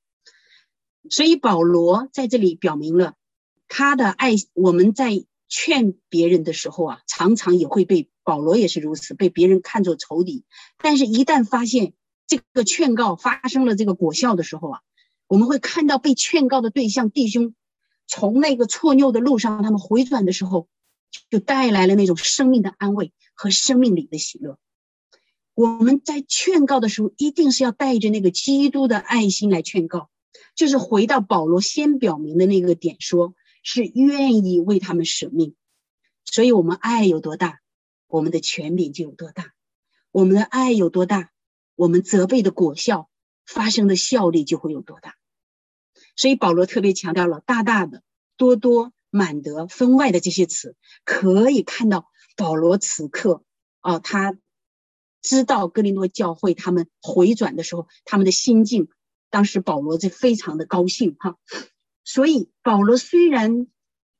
[1.11, 3.15] 所以保罗在这里表明了
[3.67, 4.37] 他的爱。
[4.53, 10.45] 我们在劝别人的时候啊，常常也会被保罗也是如此，被别人看作仇敌。
[10.79, 11.95] 但是，一旦发现
[12.29, 14.81] 这个劝告发生了这个果效的时候啊，
[15.27, 17.57] 我们会看到被劝告的对象弟兄
[18.07, 20.69] 从那个错拗的路上，他们回转的时候，
[21.31, 24.59] 就带来了那种生命的安慰和生命里的喜乐。
[25.55, 30.11] 我们在劝告的时候，一定是要带着那个基督的爱心来劝告，
[30.55, 35.55] 就是回到保罗先表明的那个点，说是愿意为他们舍命。
[36.25, 37.61] 所以，我们爱有多大，
[38.09, 39.45] 我们的权柄就有多大；
[40.11, 41.31] 我们的爱有多大，
[41.77, 43.09] 我们责备的果效
[43.47, 45.15] 发生的效力就会有多大。
[46.17, 48.03] 所以，保罗特别强调了“大大的、
[48.37, 53.43] 多多、满得、分外的”这些词，可以看到保罗此刻
[53.81, 54.37] 啊，他。
[55.27, 58.89] 知道哥林多教会他们回转的时候，他们的心境，
[59.31, 61.39] 当时保罗就非常的高兴哈。
[62.05, 63.67] 所以保罗虽然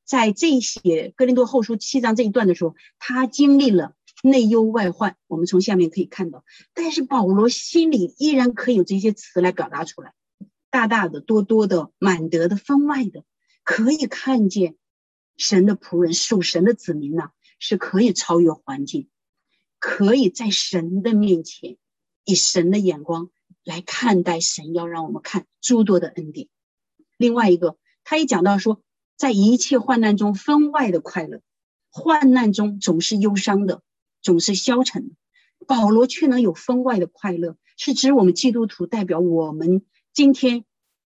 [0.03, 10.15] 在这些哥林多后书七章这一段的时候，他经历了内忧外患，我们从下面可以看到，但是保罗心里依然可以有这些词来表达出来，
[10.69, 13.23] 大大的、多多的、满得的、分外的，
[13.63, 14.75] 可以看见
[15.37, 19.09] 神的仆人、属神的子民呐，是可以超越环境。
[19.79, 21.77] 可以在神的面前，
[22.23, 23.29] 以神的眼光
[23.63, 26.47] 来看待神要让我们看诸多的恩典。
[27.17, 28.81] 另外一个，他也讲到说，
[29.15, 31.41] 在一切患难中分外的快乐，
[31.89, 33.83] 患难中总是忧伤的，
[34.21, 35.15] 总是消沉的。
[35.67, 40.63] 保罗却能有分外的快乐，是指我们基督徒代表我们今天，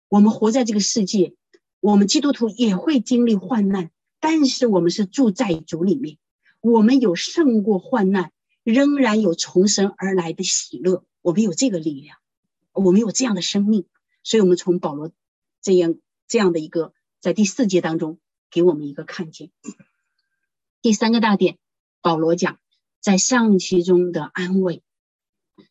[0.10, 1.36] 我们活在这个世界，
[1.80, 6.18] 我们基督徒也会经历患难，但是我们是住在主里面，
[6.62, 8.32] 我们有胜过患难。
[8.64, 12.18] 仍然有从神而来的喜乐，我们有这个力量，
[12.74, 13.86] 我们有这样的生命，
[14.24, 15.10] 所以，我们从保罗
[15.62, 15.96] 这样
[16.28, 18.20] 这样的一个在第四节当中
[18.52, 19.52] 给我们一个看见。
[20.82, 21.58] 第三个大点，
[22.02, 22.60] 保罗讲
[23.00, 24.84] 在上期中的安慰。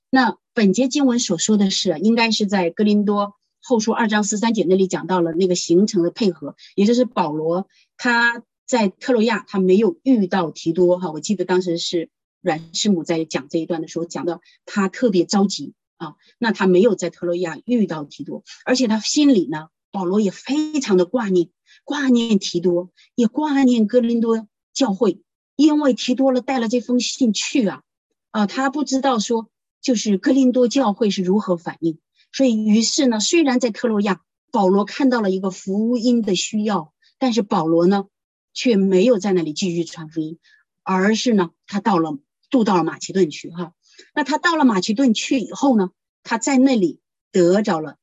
[0.08, 12.08] 那本节经文所说的是，应该是在哥林多后书二章十三节那里讲到了那个形成的配合，也就是保罗他在特洛亚他没有遇到提多哈，我记得当时是。
[12.42, 21.48] 阮师母在讲这一段的时候，讲到他特别着急啊，那他没有在特洛亚遇到提多，而且他心里呢，保罗也非常的挂念，
[21.82, 25.20] 挂念提多，也挂念哥林多教会，
[25.56, 27.82] 因为提多了带了这封信去啊，
[28.30, 29.48] 啊，他不知道说
[29.86, 32.00] 就是哥林多教会是如何反应，
[32.32, 34.20] 所以于是呢，虽然在特洛亚，
[34.50, 38.06] 保罗看到了一个福音的需要，但是保罗呢，
[38.52, 40.40] 却没有在那里继续传福音，
[40.82, 42.18] 而是呢，他到了。
[42.48, 43.74] 渡到了马其顿去，哈，
[44.14, 45.90] 那他到了马其顿去以后呢，
[46.22, 47.00] 他在那里
[47.32, 47.96] 得着了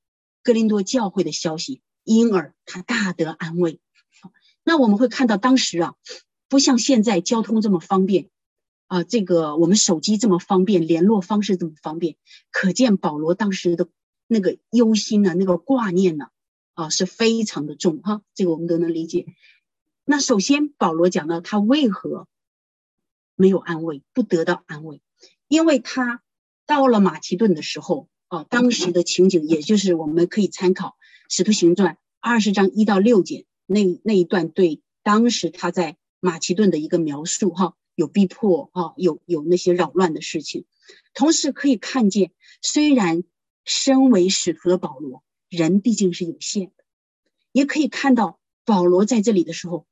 [0.43, 3.79] 哥林多教会的消息，因而他大得安慰。
[4.65, 5.93] 那我们会看到当时啊，
[6.49, 8.27] 不像现在交通这么方便
[8.93, 12.15] 啊，这个我们手机这么方便，联络方式这么方便，
[12.51, 13.87] 可见保罗当时的
[14.27, 16.27] 那个忧心呢，那个挂念呢，
[16.75, 19.25] 啊，是非常的重哈，这个我们都能理解。
[20.05, 22.27] 那首先保罗讲到他为何。
[23.35, 25.01] 没有安慰，不得到安慰，
[25.47, 26.21] 因为他
[26.67, 30.89] 到了马其顿的时候，啊，当时的情景，也就是我们可以参考
[31.29, 40.65] 《使徒行传》二十章一到六节那那一段，对当时他在马其顿的一个描述，哈，有逼迫，啊，有有那些扰乱的事情，
[41.13, 43.23] 同时可以看见，虽然
[43.65, 46.83] 身为使徒的保罗，人毕竟是有限的，
[47.51, 49.85] 也可以看到保罗在这里的时候，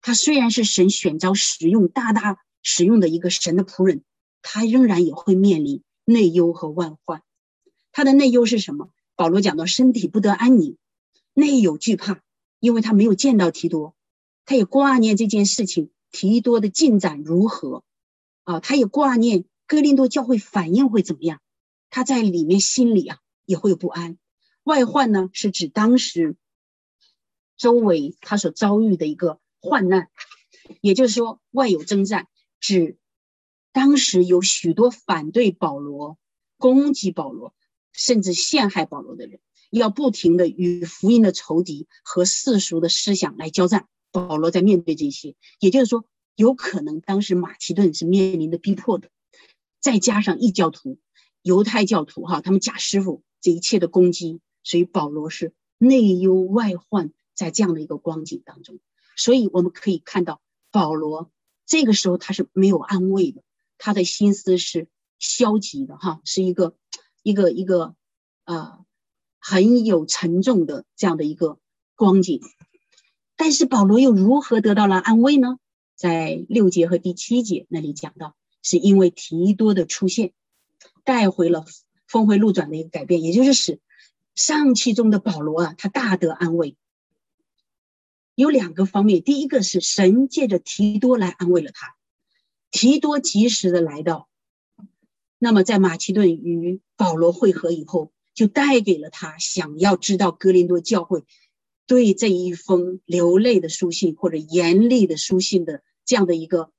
[0.00, 2.38] 他虽然是神选召使用，大大。
[2.68, 4.02] 使用的一个神的仆人，
[4.42, 7.22] 他仍然也会面临内忧和万患。
[7.92, 8.90] 他的内忧是什么？
[9.14, 10.76] 保罗讲到身体不得安宁，
[11.32, 12.20] 内有惧怕，
[12.58, 13.94] 因为他没有见到提多，
[14.44, 17.84] 他也挂念这件事情提多的进展如何
[18.44, 18.60] 啊？
[18.60, 21.40] 他也挂念哥林多教会反应会怎么样？
[21.90, 24.18] 他在里面心里啊也会有不安。
[24.62, 26.36] 外患呢，是指当时
[27.56, 30.08] 周围他所遭遇的一个患难，
[30.80, 32.28] 也就是说外有征战。
[32.58, 32.98] 指
[33.72, 36.18] 当时有许多反对保罗、
[36.56, 37.54] 攻击保罗，
[37.92, 39.40] 甚至陷害保罗的人，
[39.70, 43.86] 要不停的与福音的仇敌和世俗的思想来交战。
[44.20, 46.04] 保罗在面对这些，也就是说，
[46.34, 49.10] 有可能当时马其顿是面临的逼迫的，
[49.80, 50.98] 再加上异教徒、
[51.42, 58.78] 犹太教徒哈，他们假师傅这一切的攻击，所以保罗是内忧外患，在这样的一个光景当中，
[59.16, 60.40] 所以我们可以看到
[60.70, 61.30] 保罗。
[61.66, 63.42] 这个时候他是没有安慰的，
[63.76, 64.88] 他的心思是
[65.18, 66.76] 消极的，哈，是一个
[67.22, 67.94] 一个一个
[68.44, 68.84] 呃
[69.40, 71.58] 很有沉重的这样的一个
[71.94, 72.40] 光景。
[73.36, 75.58] 但是保罗又如何得到了安慰呢？
[75.94, 80.32] 在六节和第七节那里讲到，是因为提多的出现，
[81.04, 81.64] 带回了
[82.06, 83.80] 峰回路转的一个改变，也就是使
[84.34, 86.76] 上气中的保罗啊，他大得安慰。
[88.34, 91.94] 有两个方面，第一个是神借着提多来安慰了他，
[92.70, 94.28] 提多及时的来到，
[95.38, 101.24] 那么在马其顿与保罗会合以后，就带给了他想要知道哥林多教会。
[101.86, 106.72] 对这一封流泪的书信或者严厉的书信的这样的一个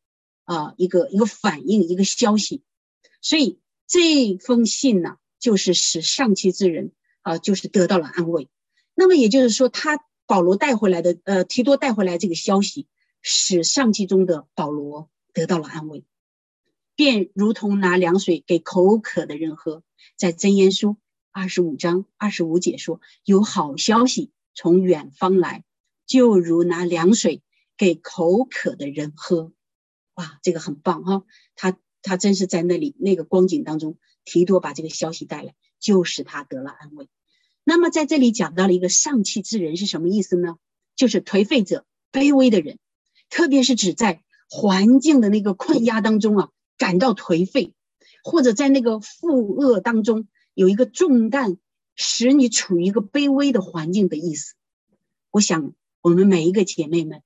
[0.44, 2.62] 啊一个一个反应一个消息，
[3.22, 6.92] 所以这封信呢，就是使上期之人
[7.22, 8.50] 啊，就是得到了安慰。
[8.96, 12.88] 那么也就是说，他保罗带回来的呃提多带回来这个消息，
[13.22, 16.04] 使上期中的保罗得到了安慰，
[16.96, 19.84] 便如同拿凉水给口渴的人喝。
[20.18, 20.98] 在箴言书
[21.32, 24.32] 二十五章二十五节说，有好消息。
[24.58, 25.64] 从远方来，
[26.08, 27.44] 就如拿凉水
[27.78, 29.54] 给口渴的人喝，
[30.16, 31.24] 哇，这个很棒哈！
[31.56, 37.08] 他他真是在那里那个光景当中，提多把这个消息带来，就使他得了安慰。
[37.64, 40.56] 那么在这里讲到了一个上气之人是什么意思呢？
[40.96, 42.80] 就是颓废者、卑微的人，
[43.30, 46.50] 特别是指在环境的那个困压当中啊，
[46.80, 47.76] 感到颓废，
[48.24, 51.60] 或者在那个负恶当中有一个重担。
[52.00, 54.54] 使你处于一个卑微的环境的意思，
[55.32, 57.24] 我想我们每一个姐妹们，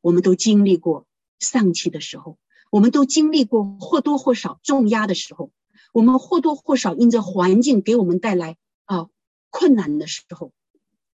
[0.00, 1.06] 我们都经历过
[1.40, 2.38] 丧气的时候，
[2.70, 5.50] 我们都经历过或多或少重压的时候，
[5.92, 9.08] 我们或多或少因着环境给我们带来啊
[9.50, 10.52] 困难的时候，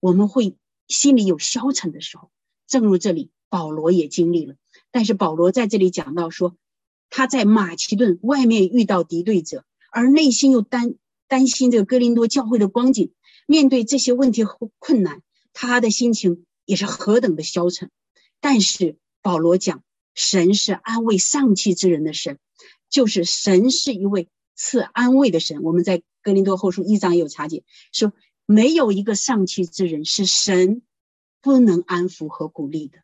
[0.00, 0.56] 我们会
[0.88, 2.30] 心里有消沉的时候。
[2.66, 4.56] 正如这里保罗也经历了，
[4.90, 6.56] 但是保罗在这里讲到说，
[7.08, 10.96] 他在马其顿外面遇到敌对者，而内心又担。
[11.28, 13.12] 担心这个哥林多教会的光景，
[13.46, 15.22] 面对这些问题和困难，
[15.52, 17.90] 他的心情也是何等的消沉。
[18.40, 19.82] 但是保罗讲，
[20.14, 22.38] 神是安慰丧气之人的神，
[22.88, 25.62] 就是神是一位赐安慰的神。
[25.62, 28.12] 我们在哥林多后书一章也有查解，说
[28.46, 30.82] 没有一个丧气之人是神
[31.40, 32.98] 不能安抚和鼓励的。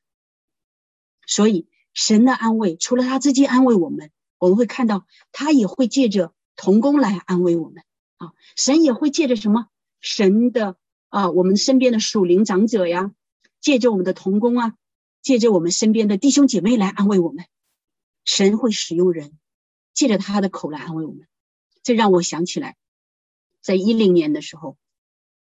[1.26, 7.82] 所以神的安慰，除了他自己安慰我们，我们会看到他也会借着童工来安慰我们。
[8.22, 9.66] 啊，神也会借着什么？
[10.00, 10.76] 神的
[11.08, 13.12] 啊，我们身边的属灵长者呀，
[13.60, 14.76] 借着我们的童工啊，
[15.22, 17.44] 借着我们身边的弟兄姐妹来安慰我们。
[18.24, 19.36] 神会使用人，
[19.92, 21.26] 借着他的口来安慰我们。
[21.82, 22.76] 这让我想起来，
[23.60, 24.76] 在一零年的时候，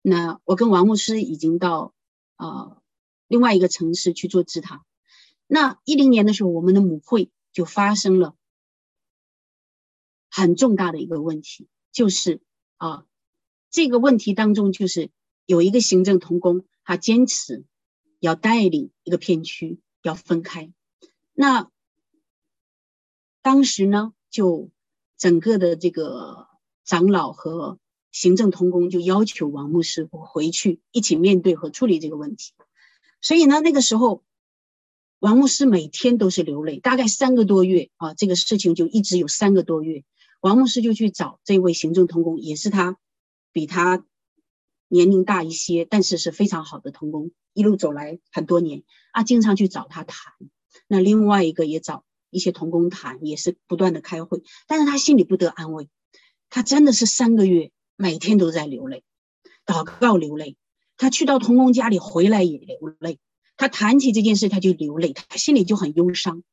[0.02, 1.94] 那我跟王牧师已经到
[2.34, 2.82] 啊
[3.28, 4.84] 另外一个城市去做支堂。
[5.46, 8.34] 那一零年的时候，我们的母会就发生了
[10.28, 12.40] 很重大的一个问题，就是。
[12.76, 13.04] 啊，
[13.70, 15.10] 这个问题当中就是
[15.46, 17.64] 有一个行政同工，他坚持
[18.20, 20.72] 要带领一个片区要分开。
[21.32, 21.70] 那
[23.42, 24.70] 当时呢，就
[25.16, 26.48] 整个的这个
[26.84, 27.78] 长老和
[28.12, 32.52] 行政同工就要求王牧师回去一起面对和处理这个问题。
[33.20, 34.22] 所以呢，那个时候
[35.18, 40.04] 王牧师每天都是流泪，大概三个多月啊，这个事情就一直有三个多月。
[40.46, 42.96] 王牧师就去找这位行政同工，也是他
[43.50, 44.06] 比他
[44.86, 47.32] 年龄大一些，但是是非常好的同工。
[47.52, 50.32] 一路走来很多年啊，经常去找他谈。
[50.86, 55.88] 那另外一个也找一些同工谈，也是不断的开会，但是他心里不得安慰。
[56.48, 59.02] 他真的是三个月每天都在流泪，
[59.64, 60.56] 祷告流泪。
[60.96, 63.18] 他去到同工家里回来也流泪。
[63.56, 66.44] 他谈起这件事他就流泪，他心里就很忧伤。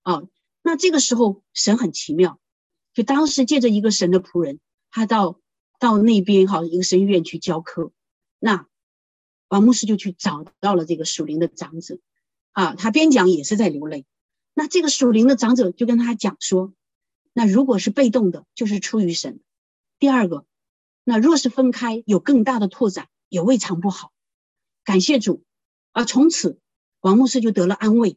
[0.00, 0.22] 啊，
[0.62, 2.40] 那这个时候神很奇妙。
[2.94, 4.60] 就当时借着一个神的仆人，
[4.92, 5.40] 他到
[5.80, 7.90] 到那边哈一个神院去教课，
[8.38, 8.68] 那
[9.48, 11.98] 王牧师就去找到了这个属灵的长者，
[12.52, 14.06] 啊，他边讲也是在流泪。
[14.54, 16.72] 那这个属灵的长者就跟他讲说，
[17.32, 19.40] 那如果是被动的，就是出于神；
[19.98, 20.46] 第二个，
[21.02, 24.12] 那若是分开，有更大的拓展，也未尝不好。
[24.84, 25.42] 感谢主，
[25.90, 26.60] 啊，从此
[27.00, 28.16] 王牧师就得了安慰，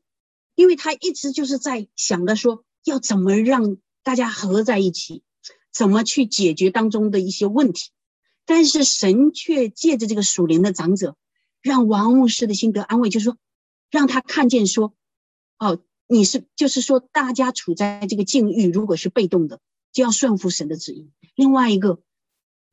[0.53, 3.77] 因为他一直就是在想着说要怎么让。
[4.07, 5.21] 大家合在一起，
[5.69, 7.89] 怎么去解决当中的一些问题？
[8.45, 11.17] 但是神却借着这个属灵的长者，
[11.61, 13.37] 让王牧师的心得安慰，就是说，
[13.91, 14.95] 让他看见说，
[15.59, 19.59] 哦，你是就是说，大家处在这个境遇，如果是被动的，
[19.91, 21.11] 就要顺服神的旨意。
[21.35, 21.99] 另外一个，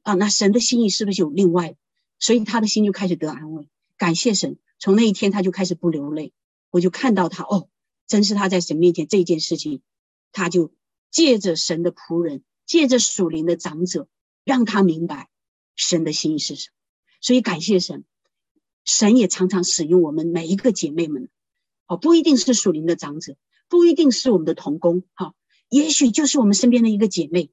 [0.02, 1.74] 啊，那神的心意是不是有另外？
[2.20, 3.68] 所以他的心就开始得安慰，
[3.98, 4.56] 感谢神。
[4.78, 6.32] 从那一天他就开始不流泪，
[6.70, 7.68] 我就看到他，哦，
[8.06, 9.82] 真是他在神面前这件事情，
[10.30, 10.72] 他就。
[11.14, 14.08] 借着神的仆人，借着属灵的长者，
[14.42, 15.30] 让他明白
[15.76, 16.74] 神的心意是什么。
[17.20, 18.04] 所以感谢神，
[18.84, 21.28] 神也常常使用我们每一个姐妹们，
[21.86, 23.36] 哦，不一定是属灵的长者，
[23.68, 25.36] 不一定是我们的同工，哈，
[25.68, 27.52] 也许就是我们身边的一个姐妹，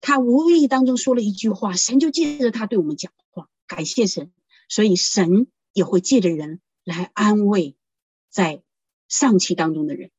[0.00, 4.30] 她无意当中说了一句话，神就借着她对我们讲话，感谢神，
[4.68, 7.74] 所以神也会借着人来安慰
[8.30, 8.62] 在
[9.08, 10.12] 丧气当中的人，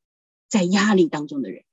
[0.50, 1.64] 在压力当中的人。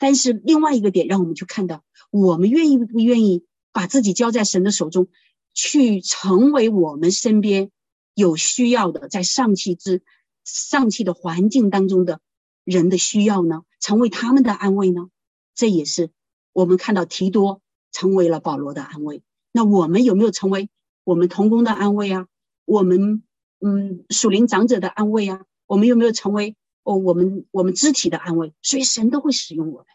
[0.00, 5.08] 但是另外一个点，让我们去看到，我们愿意不愿意把自己交在神的手中，
[5.52, 7.70] 去成为我们身边
[8.14, 10.02] 有需要的，在丧气之
[10.42, 12.20] 丧气的环境当中的
[12.64, 13.62] 人的需要呢？
[13.78, 15.10] 成为他们的安慰呢？
[15.54, 16.10] 这也是
[16.54, 17.60] 我们看到提多
[17.92, 19.22] 成为了保罗的安慰。
[19.52, 20.70] 那我们有没有成为
[21.04, 22.26] 我们同工的安慰啊？
[22.64, 23.22] 我们
[23.60, 25.42] 嗯属灵长者的安慰啊？
[25.66, 26.56] 我们有没有成为？
[26.96, 29.86] 我们我们肢体的安慰，所以神都会使用我们。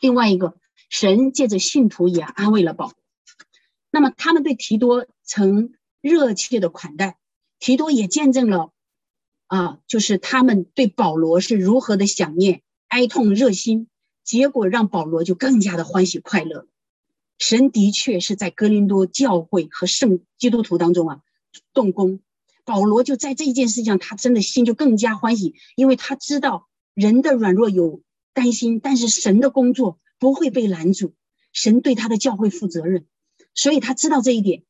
[0.00, 0.56] 另外一个，
[0.90, 2.96] 神借着信徒也安慰了保罗。
[3.90, 7.18] 那么他们对提多曾热切的款待，
[7.58, 8.72] 提多也见证了
[9.46, 13.88] 啊，就是他们对保罗是如何的想念、哀痛、热心，
[14.22, 16.66] 结果让保罗就更加的欢喜快乐。
[17.38, 21.22] 神的确是在哥林多教会和圣基督徒当中啊
[21.72, 22.20] 动工。
[22.68, 28.02] 保罗就在这一件事情上，他真的心就更加欢喜，因为他知道人的软弱有
[28.34, 31.14] 担心，但是神的工作不会被拦阻，
[31.54, 33.06] 神对他的教会负责任，
[33.54, 34.64] 所以他知道这一点，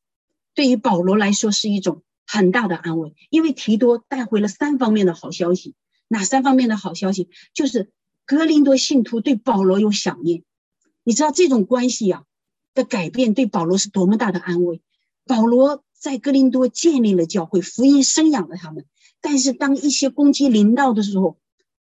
[0.55, 5.75] 对于保罗来说是一种很大的安慰，因为提多带回了三方面的好消息。
[6.07, 7.29] 哪三方面的好消息？
[7.53, 7.91] 就是
[8.25, 10.45] 格林多信徒对保罗有想念，
[11.03, 12.23] 你知道这种关系呀
[12.75, 14.83] 的改变对保罗是多么大的安慰，
[15.27, 15.83] 保罗。
[15.99, 18.87] 在哥林多建立了教会，福音生养了他们。
[19.21, 21.39] 但是当一些攻击临到的时候，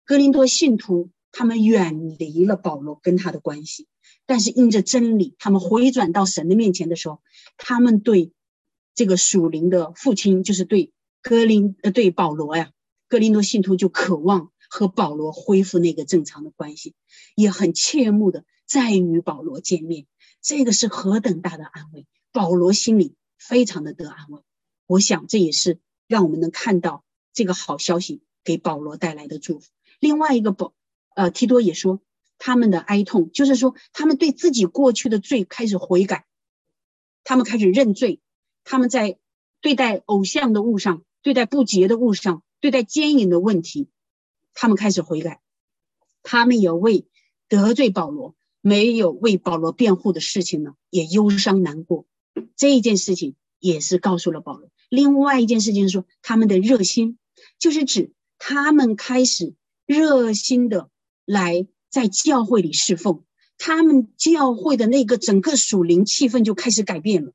[0.05, 3.87] 哥林多信徒他们远离了保罗跟他的关系。
[4.25, 7.21] 但是因着真理，他们回转到神的面前的时候，
[7.57, 8.31] 他们对
[8.95, 10.91] 这个属灵的父亲，就是对
[11.21, 12.71] 哥林呃对保罗呀，
[13.09, 16.93] 哥林多信徒就渴望和保罗恢复那个正常的关系，
[17.35, 20.07] 也很切慕的再与保罗见面。
[20.41, 22.05] 这个是何等大的安慰！
[22.31, 23.15] 保罗心里。
[23.37, 24.41] 非常的得安慰，
[24.85, 29.69] 我想这也是让我们能看到这个好消息给保罗带来的祝福。
[29.99, 30.73] 另外一个保，
[31.15, 32.01] 呃，提多也说
[32.37, 36.25] 他们的哀痛，就是说他们对自己过去的罪开始悔改，
[37.23, 38.19] 他们开始认罪，
[38.63, 39.17] 他们在
[39.61, 43.89] 对待偶像的物上，对待不洁的物上，对待奸淫的问题，
[44.53, 45.41] 他们开始悔改，
[46.21, 47.07] 他们也为
[47.47, 52.05] 得罪保罗，没有为保罗辩护的事情呢，也忧伤难过。
[52.55, 54.69] 这一件事情也是告诉了保罗。
[54.89, 57.17] 另外一件事情是说，他们的热心，
[57.59, 59.53] 就是指他们开始
[59.85, 60.89] 热心的
[61.25, 63.23] 来在教会里侍奉，
[63.57, 67.33] 他们教会的那个整个属灵气氛就开始改变了。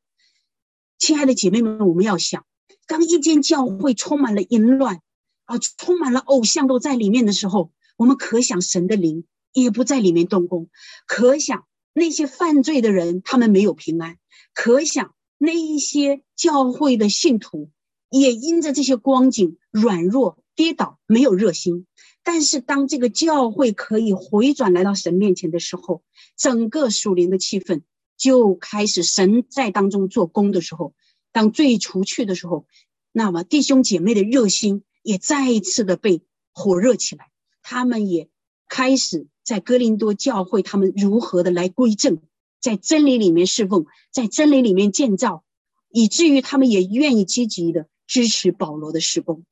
[0.99, 2.47] 亲爱的姐妹们，我们要想，
[2.87, 5.01] 当一间教会充满了淫乱
[5.45, 10.71] 啊，充满了偶像都在里面的时候，我们可想神的灵也不在里面动工，
[11.07, 14.19] 可想那些犯罪的人，他们没有平安。
[14.55, 17.71] 可想，那一些教会的信徒
[18.11, 21.87] 也因着这些光景软弱跌倒，没有热心。
[22.23, 26.03] 但是，当这个教会可以回转来到神面前的时候，
[26.37, 27.83] 整个属灵的气氛
[28.17, 30.95] 就开始神在当中做工的时候，
[31.33, 32.67] 当罪除去的时候，
[33.11, 36.23] 那么弟兄姐妹的热心也再一次的被
[36.53, 37.31] 火热起来。
[37.61, 38.29] 他们也
[38.75, 42.23] 开始在哥林多教会，他们如何的来归正。
[42.59, 45.45] 在真理里面侍奉，在真理里面建造，
[45.91, 49.45] 以至于他们也愿意积极的支持保罗的施工。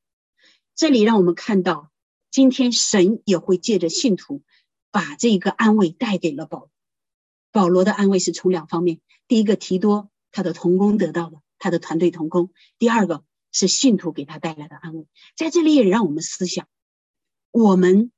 [0.73, 1.91] 这里让我们看到，
[2.31, 4.41] 今天神也会借着信徒，
[4.89, 6.69] 把这个安慰带给了保
[7.51, 12.47] 保罗的安慰是从两方面：第一个提多他的同工得到的，他的团队同工；
[12.79, 15.05] 第二个是信徒给他带来的安慰。
[15.37, 16.67] 在这里也让我们思想，
[17.51, 18.11] 我们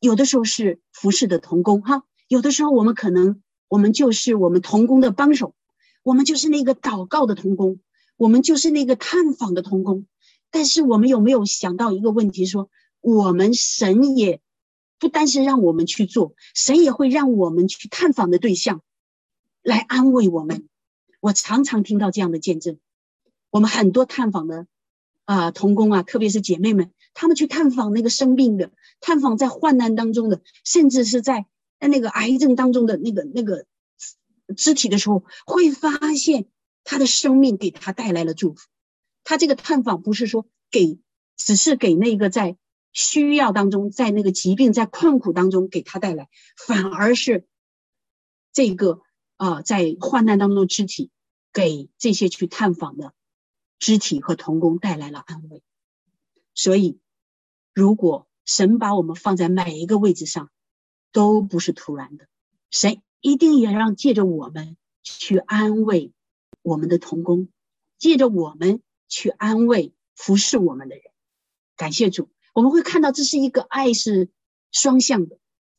[0.00, 3.40] 有的时候是服侍的童工，哈，有的时候我们可能。
[3.72, 5.54] 我们就是我们童工的帮手，
[6.02, 7.78] 我们就是那个祷告的童工，
[8.16, 10.08] 我们就是那个探访的童工。
[10.50, 12.46] 但是我们有没有想到一个问题？
[12.46, 12.68] 说
[13.00, 14.40] 我们神也
[14.98, 18.82] 不单是让我们去做，神也会让我们去探访的对象
[19.62, 20.66] 来安慰我们。
[21.20, 22.80] 我常常听到这样的见证，
[23.50, 24.66] 我们很多探访的
[25.26, 26.90] 啊童工啊，特别是姐妹们，
[27.20, 31.44] 他们去探访那个生病的，探访在患难当中的，甚至是在。
[31.78, 33.64] 在那个癌症当中的那个那个
[34.54, 36.44] 肢体的时候，会发现
[36.84, 38.68] 他的生命给他带来了祝福。
[39.24, 41.00] 他这个探访不是说给，
[41.38, 42.58] 只是给那个在
[42.92, 46.28] 需要当中，在那个疾病在困苦当中给他带来，
[46.66, 47.46] 反而是
[48.52, 49.00] 这个
[49.38, 51.10] 啊，在患难当中的肢体
[51.50, 53.14] 给这些去探访的
[53.78, 55.62] 肢体和童工带来了安慰。
[56.52, 56.98] 所以，
[57.80, 60.50] 如果神把我们放在每一个位置上，
[61.12, 62.26] 都不是突然的。
[62.70, 66.12] 神一定也让借着我们去安慰
[66.60, 67.48] 我们的同工，
[67.98, 71.04] 借着我们去安慰服侍我们的人。
[71.74, 74.28] 感谢主，我们会看到这是一个爱是
[74.70, 75.38] 双向的，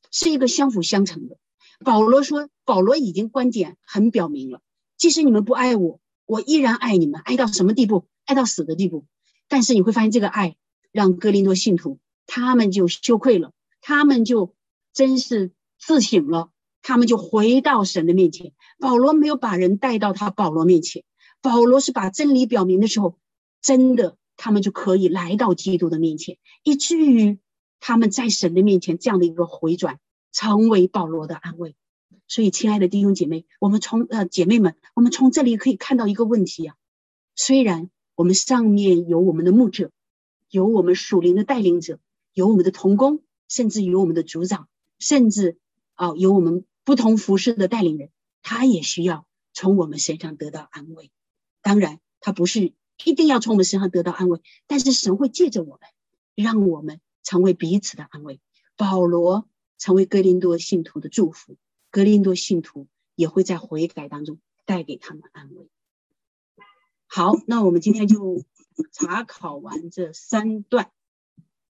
[0.10, 1.38] 是一个相辅相成的。
[1.86, 4.64] 保罗说：“保罗已经观点很表明了，
[4.98, 8.08] 即使你们不爱我，我依然爱你们，爱到什么地步？
[8.26, 9.06] 爱到死的地步。
[9.48, 10.56] 但是你会发现，这个爱
[10.92, 14.54] 让哥林多信徒他们就羞愧了，他们就
[14.94, 16.50] 真是自省了，
[16.82, 18.54] 他们就回到神的面前。
[18.80, 21.04] 保罗没有把人带到他保罗面前，
[21.42, 23.18] 保罗是把真理表明的时候，
[23.62, 27.40] 真的他们就可以来到基督的面前，以至于
[27.80, 30.00] 他们在神的面前这样的一个回转。”
[30.34, 31.76] 成为保罗的安慰，
[32.26, 36.76] 所以，亲爱的弟兄姐妹，我们从呃姐妹们，我们从这里可以看到一个问题呀。
[37.36, 39.92] 虽然我们上面有我们的牧者，
[40.52, 42.00] 有我们属灵的带领者，
[42.34, 44.68] 有我们的同工，甚至有我们的组长，
[45.00, 45.58] 甚至
[45.96, 48.12] 啊有我们不同服饰的带领人，
[48.44, 51.10] 他也需要从我们身上得到安慰。
[51.64, 52.74] 当然，他不是
[53.04, 55.80] 一定要从我们身上得到安慰，但是神会借着我们，
[56.36, 58.40] 让我们成为彼此的安慰。
[58.78, 59.48] 保罗。
[59.84, 61.58] 成为格林多信徒的祝福，
[61.90, 62.86] 格林多信徒
[63.16, 65.72] 也会在悔改当中带给他们安慰。
[67.08, 68.46] 好，那我们今天就
[68.92, 70.92] 查考完这三段，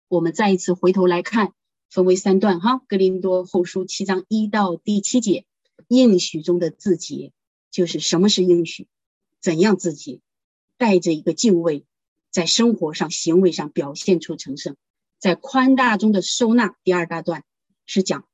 [0.08, 1.52] 我们再一次回头来看，
[1.90, 2.82] 分为三段哈。
[2.88, 5.44] 格林多后书七章一到第七节，
[5.88, 7.32] 应许中的自己
[7.70, 8.86] 就是什么是应许，
[9.40, 10.20] 怎样自己，
[10.76, 11.84] 带着一个敬畏，
[12.30, 14.76] 在生活上、行为上表现出成圣，
[15.18, 16.76] 在宽大中的收纳。
[16.84, 17.44] 第二大段。
[17.90, 18.26] 是讲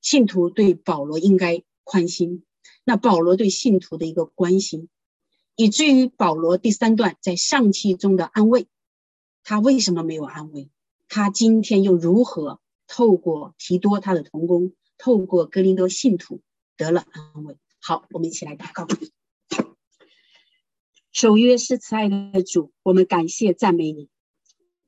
[0.00, 2.42] 信徒对保罗应该宽心，
[2.84, 4.88] 那保罗对信徒的一个关心，
[5.56, 8.66] 以至于保罗第三段在上期中的安慰，
[9.42, 10.70] 他为什么没有安慰？
[11.08, 16.40] 他今天又如何透过提多他的同工，透过格林多信徒
[16.76, 17.56] 得了安慰？
[17.80, 18.88] 好，我们一起来祷告。
[21.12, 24.08] 守约是慈爱的主，我们感谢赞美你，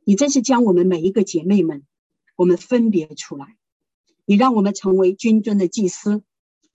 [0.05, 1.87] 你真是将我们每一个姐妹们，
[2.35, 3.57] 我们分别出来。
[4.25, 6.25] 你让我们成为君尊的祭司，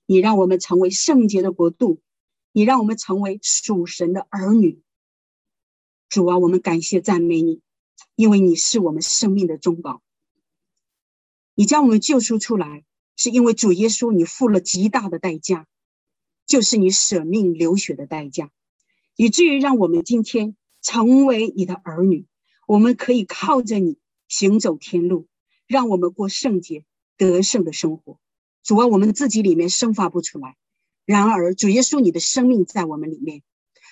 [0.06, 2.00] 你让我们成为圣洁的国度，
[2.52, 4.82] 你让我们成为属神的儿女。
[6.10, 7.62] 主啊，我们感谢赞美你，
[8.16, 10.02] 因为你是我们生命的中保。
[11.56, 12.84] 你将我们救赎出来，
[13.16, 15.68] 是因为主耶稣你付了极大的代价，
[16.46, 18.52] 就是你舍命流血的代价，
[19.16, 22.26] 以至于让我们今天成为你的儿女。
[22.68, 23.98] 我们可以靠着你
[24.28, 25.28] 行走天路，
[25.68, 26.86] 让我们过圣洁。
[27.18, 28.20] 得胜的生活，
[28.64, 30.58] 主啊，我们自己里面生发不出来。
[31.12, 33.42] 然而，主耶稣，你的生命在我们里面；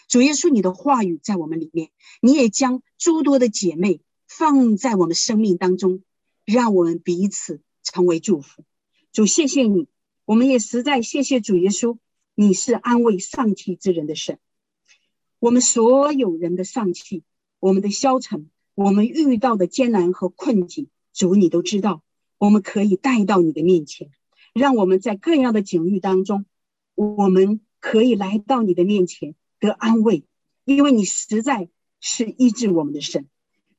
[0.07, 1.89] 主耶稣，你的话语在我们里面。
[2.21, 6.01] 你也将诸多的姐妹放在我们生命当中，
[6.45, 8.63] 让我们彼此成为祝福。
[9.11, 9.89] 主，谢谢你，
[10.23, 11.97] 我们也实在谢谢主耶稣，
[12.35, 14.39] 你是安慰丧气之人的神。
[15.39, 17.23] 我们所有人的丧气，
[17.59, 22.01] 我们的消沉，我们遇到的艰难和困境，主你都知道。
[22.37, 24.09] 我们可以带到你的面前，
[24.53, 26.45] 让我们在各样的境遇当中，
[26.99, 30.25] 我们可以来到你的面前得安慰，
[30.65, 31.69] 因为你实在
[32.01, 33.29] 是医治我们的神。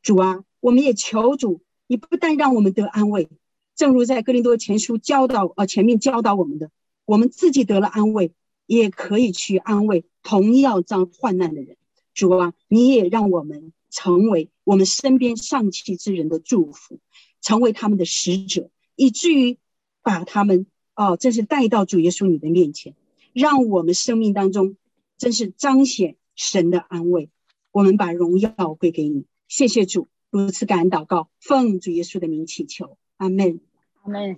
[0.01, 3.29] 主啊，我们也求主，你不但让我们得安慰，
[3.77, 6.71] 正如在哥林多前书教导呃前面教导我们的，
[7.05, 8.33] 我们自己得了安慰，
[8.65, 11.77] 也可以去安慰同样遭患难的人。
[12.15, 16.99] 主啊，你也让我们成为我们身边丧气之人的祝福。
[17.43, 19.57] 成为他们的使者，以至于
[20.03, 22.95] 把他们哦，真是带到主耶稣你的面前，
[23.41, 24.77] 让我们生命当中
[25.17, 27.31] 真是彰显神的安慰。
[27.73, 33.61] 我们把荣耀归给你，谢谢主，如此感恩祷告，奉主耶稣的名祈求，阿门，
[34.03, 34.37] 阿门。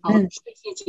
[0.00, 0.74] 好，谢谢。